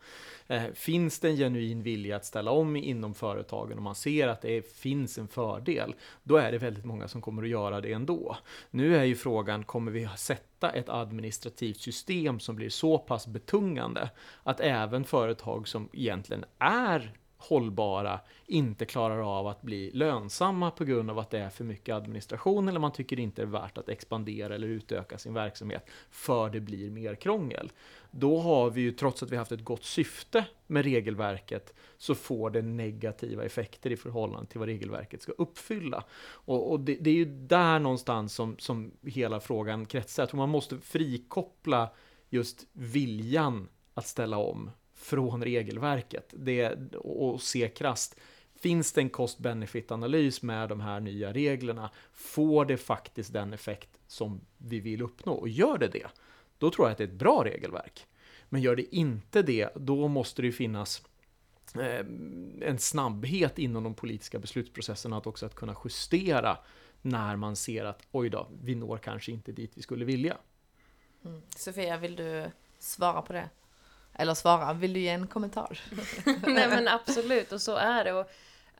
Eh, 0.47 0.63
finns 0.73 1.19
det 1.19 1.29
en 1.29 1.35
genuin 1.35 1.83
vilja 1.83 2.15
att 2.15 2.25
ställa 2.25 2.51
om 2.51 2.75
inom 2.75 3.13
företagen 3.13 3.77
och 3.77 3.83
man 3.83 3.95
ser 3.95 4.27
att 4.27 4.41
det 4.41 4.71
finns 4.75 5.17
en 5.17 5.27
fördel, 5.27 5.95
då 6.23 6.37
är 6.37 6.51
det 6.51 6.57
väldigt 6.57 6.85
många 6.85 7.07
som 7.07 7.21
kommer 7.21 7.43
att 7.43 7.49
göra 7.49 7.81
det 7.81 7.93
ändå. 7.93 8.37
Nu 8.71 8.95
är 8.97 9.03
ju 9.03 9.15
frågan, 9.15 9.63
kommer 9.63 9.91
vi 9.91 10.09
sätta 10.17 10.69
ett 10.69 10.89
administrativt 10.89 11.81
system 11.81 12.39
som 12.39 12.55
blir 12.55 12.69
så 12.69 12.97
pass 12.97 13.27
betungande 13.27 14.09
att 14.43 14.59
även 14.59 15.03
företag 15.03 15.67
som 15.67 15.89
egentligen 15.93 16.45
är 16.59 17.13
hållbara 17.37 18.19
inte 18.45 18.85
klarar 18.85 19.39
av 19.39 19.47
att 19.47 19.61
bli 19.61 19.91
lönsamma 19.91 20.71
på 20.71 20.85
grund 20.85 21.09
av 21.11 21.19
att 21.19 21.29
det 21.29 21.39
är 21.39 21.49
för 21.49 21.63
mycket 21.63 21.95
administration 21.95 22.67
eller 22.67 22.79
man 22.79 22.91
tycker 22.91 23.19
inte 23.19 23.41
det 23.41 23.45
är 23.45 23.61
värt 23.61 23.77
att 23.77 23.89
expandera 23.89 24.55
eller 24.55 24.67
utöka 24.67 25.17
sin 25.17 25.33
verksamhet 25.33 25.89
för 26.11 26.49
det 26.49 26.59
blir 26.59 26.91
mer 26.91 27.15
krångel. 27.15 27.71
Då 28.11 28.39
har 28.39 28.69
vi 28.69 28.81
ju, 28.81 28.91
trots 28.91 29.23
att 29.23 29.31
vi 29.31 29.37
haft 29.37 29.51
ett 29.51 29.63
gott 29.63 29.83
syfte 29.83 30.45
med 30.67 30.83
regelverket, 30.83 31.73
så 31.97 32.15
får 32.15 32.49
det 32.49 32.61
negativa 32.61 33.45
effekter 33.45 33.91
i 33.91 33.97
förhållande 33.97 34.49
till 34.49 34.59
vad 34.59 34.67
regelverket 34.67 35.21
ska 35.21 35.31
uppfylla. 35.31 36.03
Och, 36.29 36.71
och 36.71 36.79
det, 36.79 36.95
det 36.95 37.09
är 37.09 37.15
ju 37.15 37.25
där 37.25 37.79
någonstans 37.79 38.33
som, 38.33 38.55
som 38.59 38.91
hela 39.03 39.39
frågan 39.39 39.85
kretsar. 39.85 40.23
Jag 40.23 40.29
tror 40.29 40.37
man 40.37 40.49
måste 40.49 40.77
frikoppla 40.77 41.89
just 42.29 42.67
viljan 42.71 43.69
att 43.93 44.07
ställa 44.07 44.37
om 44.37 44.71
från 44.97 45.43
regelverket 45.43 46.33
det, 46.37 46.75
och, 46.95 47.41
se 47.41 47.69
krasst. 47.69 48.15
Finns 48.59 48.93
det 48.93 49.01
en 49.01 49.09
cost-benefit-analys 49.09 50.41
med 50.41 50.69
de 50.69 50.79
här 50.79 50.99
nya 50.99 51.33
reglerna? 51.33 51.89
Får 52.13 52.65
det 52.65 52.77
faktiskt 52.77 53.33
den 53.33 53.53
effekt 53.53 53.89
som 54.07 54.41
vi 54.57 54.79
vill 54.79 55.01
uppnå? 55.01 55.33
Och 55.33 55.49
gör 55.49 55.77
det 55.77 55.87
det, 55.87 56.07
då 56.57 56.71
tror 56.71 56.87
jag 56.87 56.91
att 56.91 56.97
det 56.97 57.03
är 57.03 57.07
ett 57.07 57.13
bra 57.13 57.43
regelverk. 57.45 58.07
Men 58.49 58.61
gör 58.61 58.75
det 58.75 58.95
inte 58.95 59.41
det, 59.41 59.69
då 59.75 60.07
måste 60.07 60.41
det 60.41 60.45
ju 60.45 60.51
finnas 60.51 61.03
eh, 61.75 62.05
en 62.61 62.79
snabbhet 62.79 63.59
inom 63.59 63.83
de 63.83 63.93
politiska 63.93 64.39
beslutsprocesserna 64.39 65.17
att 65.17 65.27
också 65.27 65.45
att 65.45 65.55
kunna 65.55 65.75
justera 65.85 66.57
när 67.01 67.35
man 67.35 67.55
ser 67.55 67.85
att 67.85 68.07
oj 68.11 68.29
då, 68.29 68.47
vi 68.61 68.75
når 68.75 68.97
kanske 68.97 69.31
inte 69.31 69.51
dit 69.51 69.71
vi 69.75 69.81
skulle 69.81 70.05
vilja. 70.05 70.37
Mm. 71.25 71.41
Sofia, 71.55 71.97
vill 71.97 72.15
du 72.15 72.51
svara 72.79 73.21
på 73.21 73.33
det? 73.33 73.49
Eller 74.17 74.33
svara. 74.33 74.73
Vill 74.73 74.93
du 74.93 74.99
ge 74.99 75.09
en 75.09 75.27
kommentar? 75.27 75.79
Nej 76.47 76.67
men 76.69 76.87
absolut, 76.87 77.51
och 77.51 77.61
så 77.61 77.75
är 77.75 78.03
det. 78.03 78.13
Och 78.13 78.29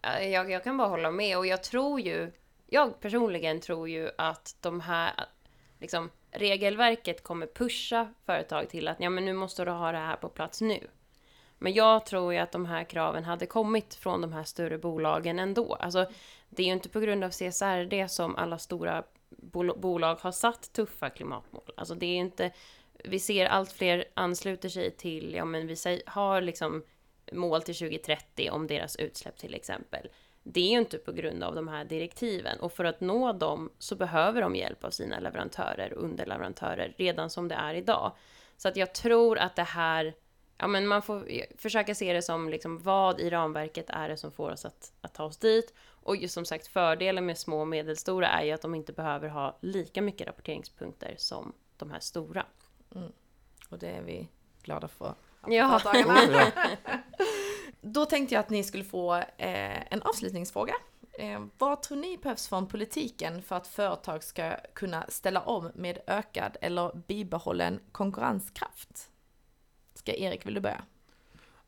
eh, 0.02 0.30
jag, 0.30 0.52
jag 0.52 0.63
kan 0.63 0.78
bara 0.78 0.88
hålla 0.88 1.12
med. 1.12 1.38
Och 1.38 1.47
jag 1.47 1.63
tror 1.63 2.00
ju, 2.00 2.32
jag 2.67 3.00
personligen 3.00 3.60
tror 3.60 3.89
ju 3.89 4.10
att 4.17 4.56
de 4.62 4.82
här, 4.82 5.13
liksom, 5.80 6.10
regelverket 6.32 7.23
kommer 7.23 7.47
pusha 7.47 8.13
företag 8.26 8.69
till 8.69 8.88
att 8.88 9.00
ja, 9.00 9.10
men 9.10 9.26
nu 9.26 9.34
måste 9.34 9.65
du 9.65 9.71
ha 9.71 9.91
det 9.91 9.97
här 9.97 10.15
på 10.15 10.30
plats 10.30 10.62
nu. 10.62 10.88
Men 11.60 11.73
jag 11.73 12.06
tror 12.06 12.34
ju 12.34 12.39
att 12.39 12.52
de 12.52 12.65
här 12.65 12.84
kraven 12.84 13.23
hade 13.23 13.45
kommit 13.45 13.95
från 13.95 14.21
de 14.21 14.34
här 14.34 14.43
större 14.43 14.78
bolagen 14.78 15.39
ändå. 15.39 15.76
Alltså, 15.76 16.06
det 16.50 16.63
är 16.63 16.67
ju 16.67 16.73
inte 16.73 16.89
på 16.89 17.00
grund 17.00 17.23
av 17.23 17.30
CSRD 17.30 18.08
som 18.10 18.36
alla 18.36 18.58
stora 18.58 19.04
bol 19.30 19.73
bolag 19.78 20.15
har 20.15 20.32
satt 20.32 20.73
tuffa 20.73 21.10
klimatmål. 21.10 21.71
Alltså 21.78 21.95
det 21.95 22.06
är 22.06 22.17
inte, 22.17 22.52
vi 23.04 23.20
ser 23.20 23.46
allt 23.46 23.72
fler 23.72 24.06
ansluter 24.14 24.70
sig 24.70 24.92
till, 24.92 25.34
ja 25.34 25.46
men 25.46 25.68
vi 25.68 26.02
har 26.06 26.42
liksom 26.42 26.84
mål 27.32 27.62
till 27.62 27.76
2030 27.76 28.50
om 28.52 28.68
deras 28.68 28.96
utsläpp 28.96 29.38
till 29.38 29.54
exempel. 29.54 30.10
Det 30.44 30.60
är 30.60 30.72
ju 30.72 30.78
inte 30.78 30.98
på 30.98 31.12
grund 31.12 31.44
av 31.44 31.56
de 31.56 31.68
här 31.68 31.86
direktiven 31.86 32.60
och 32.60 32.72
för 32.72 32.86
att 32.86 33.02
nå 33.02 33.34
dem 33.34 33.72
så 33.80 33.96
behöver 33.96 34.42
de 34.42 34.56
hjälp 34.56 34.84
av 34.84 34.90
sina 34.90 35.20
leverantörer 35.20 35.94
och 35.94 36.04
underleverantörer 36.04 36.94
redan 36.98 37.30
som 37.30 37.48
det 37.48 37.56
är 37.56 37.74
idag. 37.74 38.12
Så 38.58 38.68
att 38.68 38.78
jag 38.78 38.94
tror 38.94 39.38
att 39.38 39.56
det 39.56 39.64
här 39.64 40.14
ja, 40.58 40.68
men 40.68 40.88
man 40.88 41.02
får 41.02 41.28
försöka 41.58 41.96
se 41.96 42.14
det 42.14 42.22
som 42.22 42.50
liksom, 42.50 42.80
vad 42.80 43.20
i 43.20 43.30
ramverket 43.30 43.90
är 43.90 44.10
det 44.10 44.18
som 44.18 44.32
får 44.32 44.52
oss 44.52 44.66
att, 44.66 44.92
att 45.02 45.14
ta 45.14 45.24
oss 45.24 45.38
dit. 45.38 45.74
Och 46.04 46.16
just 46.16 46.34
som 46.34 46.46
sagt, 46.46 46.68
fördelen 46.68 47.26
med 47.26 47.38
små 47.38 47.60
och 47.60 47.68
medelstora 47.68 48.28
är 48.28 48.44
ju 48.44 48.52
att 48.52 48.62
de 48.62 48.76
inte 48.76 48.94
behöver 48.94 49.30
ha 49.30 49.58
lika 49.62 50.02
mycket 50.02 50.28
rapporteringspunkter 50.28 51.16
som 51.18 51.54
de 51.78 51.92
här 51.92 52.00
stora. 52.00 52.46
Mm. 52.98 53.12
Och 53.70 53.80
det 53.80 53.90
är 53.90 54.02
vi 54.02 54.28
glada 54.64 54.88
för. 54.88 55.16
Ja. 55.48 55.82
ja. 55.86 56.52
Då 57.82 58.06
tänkte 58.06 58.36
jag 58.36 58.40
att 58.40 58.50
ni 58.50 58.64
skulle 58.64 58.84
få 58.84 59.16
eh, 59.16 59.94
en 59.94 60.02
avslutningsfråga. 60.02 60.74
Eh, 61.20 61.46
vad 61.58 61.82
tror 61.82 61.98
ni 61.98 62.18
behövs 62.18 62.48
från 62.48 62.68
politiken 62.68 63.42
för 63.42 63.56
att 63.56 63.68
företag 63.68 64.24
ska 64.24 64.56
kunna 64.74 65.06
ställa 65.10 65.42
om 65.42 65.72
med 65.76 66.00
ökad 66.08 66.58
eller 66.62 67.04
bibehållen 67.08 67.80
konkurrenskraft? 67.92 69.10
Ska 69.94 70.14
Erik, 70.14 70.46
vill 70.46 70.54
du 70.54 70.62
börja? 70.62 70.84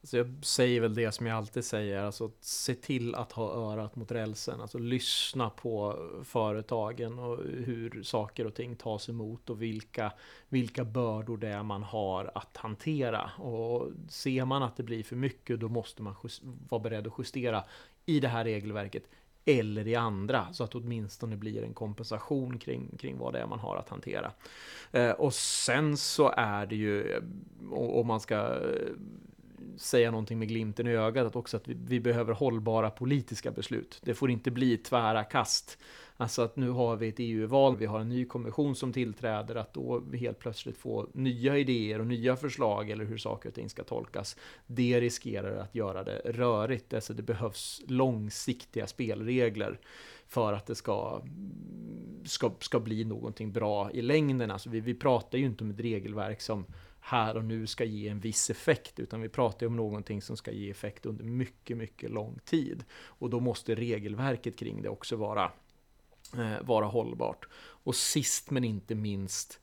Alltså 0.01 0.17
jag 0.17 0.45
säger 0.45 0.81
väl 0.81 0.95
det 0.95 1.11
som 1.11 1.25
jag 1.25 1.37
alltid 1.37 1.65
säger, 1.65 2.03
alltså 2.03 2.31
se 2.39 2.75
till 2.75 3.15
att 3.15 3.31
ha 3.31 3.53
örat 3.53 3.95
mot 3.95 4.11
rälsen, 4.11 4.61
alltså 4.61 4.77
lyssna 4.77 5.49
på 5.49 5.95
företagen 6.23 7.19
och 7.19 7.37
hur 7.43 8.03
saker 8.03 8.47
och 8.47 8.55
ting 8.55 8.75
tas 8.75 9.09
emot 9.09 9.49
och 9.49 9.61
vilka, 9.61 10.13
vilka 10.49 10.83
bördor 10.83 11.37
det 11.37 11.47
är 11.47 11.63
man 11.63 11.83
har 11.83 12.31
att 12.35 12.57
hantera. 12.57 13.31
Och 13.37 13.91
ser 14.09 14.45
man 14.45 14.63
att 14.63 14.77
det 14.77 14.83
blir 14.83 15.03
för 15.03 15.15
mycket, 15.15 15.59
då 15.59 15.69
måste 15.69 16.01
man 16.01 16.15
vara 16.69 16.81
beredd 16.81 17.07
att 17.07 17.13
justera 17.17 17.63
i 18.05 18.19
det 18.19 18.27
här 18.27 18.43
regelverket 18.43 19.03
eller 19.45 19.87
i 19.87 19.95
andra 19.95 20.53
så 20.53 20.63
att 20.63 20.75
åtminstone 20.75 21.37
blir 21.37 21.63
en 21.63 21.73
kompensation 21.73 22.59
kring, 22.59 22.97
kring 22.97 23.17
vad 23.17 23.33
det 23.33 23.39
är 23.39 23.47
man 23.47 23.59
har 23.59 23.75
att 23.75 23.89
hantera. 23.89 24.31
Eh, 24.91 25.11
och 25.11 25.33
sen 25.33 25.97
så 25.97 26.33
är 26.37 26.65
det 26.65 26.75
ju, 26.75 27.11
eh, 27.11 27.23
om 27.71 28.07
man 28.07 28.19
ska 28.19 28.35
eh, 28.35 28.91
säga 29.77 30.11
någonting 30.11 30.39
med 30.39 30.47
glimten 30.47 30.87
i 30.87 30.91
ögat, 30.91 31.27
att 31.27 31.35
också 31.35 31.57
att 31.57 31.67
vi, 31.67 31.77
vi, 31.87 31.99
behöver 31.99 32.33
hållbara 32.33 32.89
politiska 32.89 33.51
beslut. 33.51 33.99
Det 34.03 34.13
får 34.13 34.31
inte 34.31 34.51
bli 34.51 34.77
tvära 34.77 35.23
kast. 35.23 35.77
Alltså 36.17 36.41
att 36.41 36.55
nu 36.55 36.69
har 36.69 36.95
vi 36.95 37.07
ett 37.07 37.15
EU-val, 37.17 37.77
vi 37.77 37.85
har 37.85 37.99
en 37.99 38.09
ny 38.09 38.25
kommission 38.25 38.75
som 38.75 38.93
tillträder, 38.93 39.55
att 39.55 39.73
då 39.73 40.03
helt 40.13 40.39
plötsligt 40.39 40.77
få 40.77 41.07
nya 41.13 41.57
idéer 41.57 41.99
och 41.99 42.07
nya 42.07 42.35
förslag 42.35 42.89
eller 42.89 43.05
hur 43.05 43.17
saker 43.17 43.49
och 43.49 43.55
ting 43.55 43.69
ska 43.69 43.83
tolkas. 43.83 44.35
Det 44.65 45.01
riskerar 45.01 45.57
att 45.57 45.75
göra 45.75 46.03
det 46.03 46.21
rörigt. 46.25 46.93
Alltså 46.93 47.13
det 47.13 47.23
behövs 47.23 47.81
långsiktiga 47.87 48.87
spelregler 48.87 49.79
för 50.27 50.53
att 50.53 50.65
det 50.65 50.75
ska, 50.75 51.21
ska, 52.25 52.51
ska 52.59 52.79
bli 52.79 53.05
någonting 53.05 53.51
bra 53.51 53.91
i 53.91 54.01
längden. 54.01 54.51
Alltså 54.51 54.69
vi, 54.69 54.79
vi 54.79 54.93
pratar 54.93 55.37
ju 55.37 55.45
inte 55.45 55.63
om 55.63 55.69
ett 55.69 55.79
regelverk 55.79 56.41
som 56.41 56.65
här 57.09 57.37
och 57.37 57.45
nu 57.45 57.67
ska 57.67 57.83
ge 57.83 58.07
en 58.07 58.19
viss 58.19 58.49
effekt, 58.49 58.99
utan 58.99 59.21
vi 59.21 59.29
pratar 59.29 59.67
om 59.67 59.75
någonting 59.75 60.21
som 60.21 60.37
ska 60.37 60.51
ge 60.51 60.71
effekt 60.71 61.05
under 61.05 61.23
mycket, 61.23 61.77
mycket 61.77 62.11
lång 62.11 62.39
tid. 62.45 62.83
Och 63.05 63.29
då 63.29 63.39
måste 63.39 63.75
regelverket 63.75 64.57
kring 64.59 64.81
det 64.81 64.89
också 64.89 65.15
vara, 65.15 65.51
eh, 66.37 66.61
vara 66.61 66.85
hållbart. 66.85 67.47
Och 67.83 67.95
sist 67.95 68.51
men 68.51 68.63
inte 68.63 68.95
minst, 68.95 69.59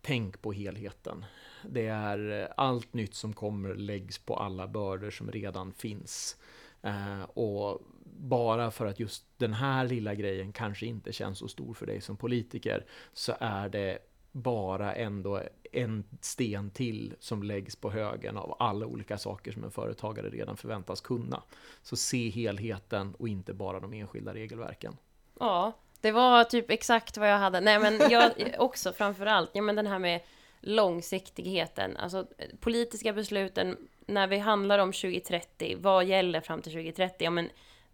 tänk 0.00 0.42
på 0.42 0.52
helheten. 0.52 1.24
Det 1.62 1.86
är 1.86 2.40
eh, 2.42 2.48
allt 2.56 2.92
nytt 2.92 3.14
som 3.14 3.32
kommer 3.32 3.74
läggs 3.74 4.18
på 4.18 4.36
alla 4.36 4.68
bördor 4.68 5.10
som 5.10 5.30
redan 5.30 5.72
finns. 5.72 6.36
Eh, 6.82 7.22
och 7.22 7.82
bara 8.16 8.70
för 8.70 8.86
att 8.86 9.00
just 9.00 9.24
den 9.36 9.52
här 9.52 9.88
lilla 9.88 10.14
grejen 10.14 10.52
kanske 10.52 10.86
inte 10.86 11.12
känns 11.12 11.38
så 11.38 11.48
stor 11.48 11.74
för 11.74 11.86
dig 11.86 12.00
som 12.00 12.16
politiker, 12.16 12.86
så 13.12 13.34
är 13.40 13.68
det 13.68 13.98
bara 14.32 14.94
ändå 14.94 15.42
en 15.72 16.04
sten 16.20 16.70
till 16.70 17.14
som 17.18 17.42
läggs 17.42 17.76
på 17.76 17.90
högen 17.90 18.36
av 18.36 18.56
alla 18.58 18.86
olika 18.86 19.18
saker 19.18 19.52
som 19.52 19.64
en 19.64 19.70
företagare 19.70 20.28
redan 20.28 20.56
förväntas 20.56 21.00
kunna. 21.00 21.42
Så 21.82 21.96
se 21.96 22.30
helheten 22.30 23.14
och 23.18 23.28
inte 23.28 23.54
bara 23.54 23.80
de 23.80 23.92
enskilda 23.92 24.34
regelverken. 24.34 24.96
Ja, 25.40 25.72
det 26.00 26.12
var 26.12 26.44
typ 26.44 26.70
exakt 26.70 27.16
vad 27.16 27.30
jag 27.30 27.38
hade. 27.38 27.60
Nej, 27.60 27.78
men 27.78 28.10
jag 28.10 28.32
också 28.58 28.92
framför 28.92 29.26
allt, 29.26 29.50
ja 29.52 29.62
men 29.62 29.76
den 29.76 29.86
här 29.86 29.98
med 29.98 30.20
långsiktigheten, 30.60 31.96
alltså 31.96 32.26
politiska 32.60 33.12
besluten 33.12 33.76
när 34.06 34.26
vi 34.26 34.38
handlar 34.38 34.78
om 34.78 34.92
2030, 34.92 35.76
vad 35.80 36.04
gäller 36.04 36.40
fram 36.40 36.62
till 36.62 36.72
2030? 36.72 37.24
Ja, 37.24 37.30
men 37.30 37.50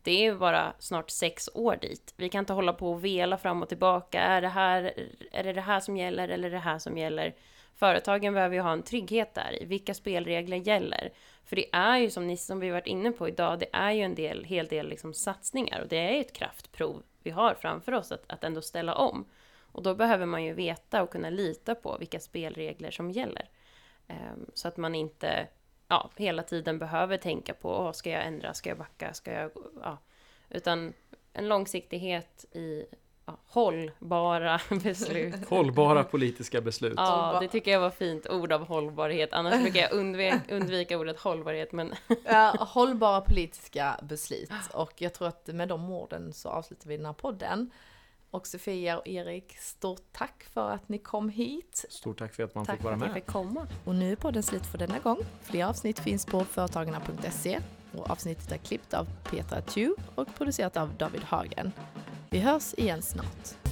det 0.09 0.13
är 0.13 0.23
ju 0.23 0.35
bara 0.35 0.73
snart 0.79 1.11
sex 1.11 1.49
år 1.55 1.77
dit. 1.77 2.15
Vi 2.17 2.29
kan 2.29 2.39
inte 2.39 2.53
hålla 2.53 2.73
på 2.73 2.91
och 2.91 3.05
vela 3.05 3.39
fram 3.39 3.63
och 3.63 3.69
tillbaka. 3.69 4.21
Är 4.21 4.41
det 4.41 4.49
här, 4.49 4.93
är 5.33 5.45
det, 5.45 5.53
det 5.53 5.61
här 5.61 5.81
som 5.81 5.97
gäller 5.97 6.29
eller 6.29 6.51
det 6.51 6.59
här 6.59 6.79
som 6.79 6.99
gäller? 6.99 7.35
Företagen 7.77 8.35
behöver 8.35 8.55
ju 8.55 8.61
ha 8.61 8.73
en 8.73 8.83
trygghet 8.83 9.35
där 9.35 9.63
i 9.63 9.65
vilka 9.65 9.95
spelregler 9.95 10.57
gäller. 10.57 11.13
För 11.45 11.57
det 11.57 11.67
är 11.73 11.99
ju 11.99 12.11
som 12.11 12.27
ni 12.27 12.37
som 12.37 12.61
vi 12.61 12.71
varit 12.71 12.87
inne 12.87 13.13
på 13.13 13.29
idag, 13.29 13.59
det 13.59 13.69
är 13.73 13.91
ju 13.91 14.03
en 14.03 14.15
del, 14.15 14.45
hel 14.45 14.67
del 14.67 14.89
liksom 14.89 15.15
satsningar 15.15 15.81
och 15.81 15.89
det 15.89 15.97
är 15.97 16.13
ju 16.13 16.21
ett 16.21 16.33
kraftprov 16.33 17.03
vi 17.23 17.31
har 17.31 17.55
framför 17.55 17.93
oss 17.93 18.13
att, 18.13 18.25
att 18.27 18.45
ändå 18.45 18.63
ställa 18.63 18.95
om. 18.95 19.25
Och 19.73 19.83
då 19.83 19.95
behöver 19.95 20.27
man 20.27 20.45
ju 20.45 20.53
veta 20.53 21.03
och 21.03 21.11
kunna 21.11 21.31
lita 21.31 21.75
på 21.75 21.97
vilka 21.99 22.21
spelregler 22.21 22.91
som 22.91 23.11
gäller. 23.11 23.49
Um, 24.07 24.51
så 24.55 24.69
att 24.69 24.77
man 24.77 24.95
inte 24.95 25.47
ja, 25.89 26.11
hela 26.17 26.43
tiden 26.43 26.79
behöver 26.79 27.17
tänka 27.17 27.55
på, 27.55 27.71
oh, 27.71 27.93
ska 27.93 28.11
jag 28.11 28.27
ändra, 28.27 28.55
ska 28.55 28.69
jag 28.69 28.79
backa, 28.79 29.15
ska 29.15 29.33
jag... 29.33 29.51
Ja. 29.83 29.99
Utan 30.51 30.93
en 31.33 31.49
långsiktighet 31.49 32.45
i 32.53 32.85
ja, 33.27 33.39
hållbara 33.47 34.61
beslut. 34.83 35.49
Hållbara 35.49 36.05
politiska 36.05 36.61
beslut. 36.61 36.95
Ja, 36.97 37.39
det 37.41 37.49
tycker 37.49 37.71
jag 37.71 37.81
var 37.81 37.91
fint 37.91 38.31
ord 38.31 38.53
av 38.53 38.67
hållbarhet. 38.67 39.33
Annars 39.33 39.55
brukar 39.63 39.81
jag 39.81 39.93
undvika, 39.93 40.41
undvika 40.51 40.99
ordet 40.99 41.21
hållbarhet, 41.21 41.73
men... 41.73 41.95
ja, 42.25 42.55
hållbara 42.59 43.21
politiska 43.21 44.01
beslut. 44.03 44.51
Och 44.73 44.93
jag 44.97 45.15
tror 45.15 45.29
att 45.29 45.47
med 45.47 45.69
de 45.69 45.91
orden 45.93 46.33
så 46.33 46.49
avslutar 46.49 46.89
vi 46.89 46.97
den 46.97 47.07
här 47.07 47.13
podden. 47.13 47.71
Och 48.31 48.47
Sofia 48.47 48.99
och 48.99 49.07
Erik, 49.09 49.57
stort 49.59 50.13
tack 50.13 50.45
för 50.53 50.71
att 50.71 50.89
ni 50.89 50.99
kom 50.99 51.29
hit. 51.29 51.85
Stort 51.89 52.19
tack 52.19 52.35
för 52.35 52.43
att 52.43 52.55
man 52.55 52.67
tack 52.67 52.77
fick 52.77 52.85
vara 52.85 52.97
med. 52.97 53.01
Tack 53.01 53.09
för 53.09 53.11
att 53.11 53.17
jag 53.17 53.25
fick 53.25 53.33
komma. 53.33 53.67
Och 53.85 53.95
nu 53.95 54.13
är 54.13 54.17
podden 54.17 54.43
slut 54.43 54.67
för 54.67 54.79
denna 54.79 54.99
gång. 54.99 55.19
Fler 55.43 55.65
avsnitt 55.65 55.99
finns 55.99 56.27
på 56.27 56.45
företagarna.se 56.45 57.61
och 57.97 58.11
avsnittet 58.11 58.53
är 58.53 58.57
klippt 58.57 58.95
av 58.95 59.07
Petra 59.31 59.63
Chu 59.63 59.95
och 60.15 60.35
producerat 60.35 60.77
av 60.77 60.95
David 60.95 61.23
Hagen. 61.23 61.73
Vi 62.31 62.39
hörs 62.39 62.75
igen 62.75 63.03
snart. 63.03 63.68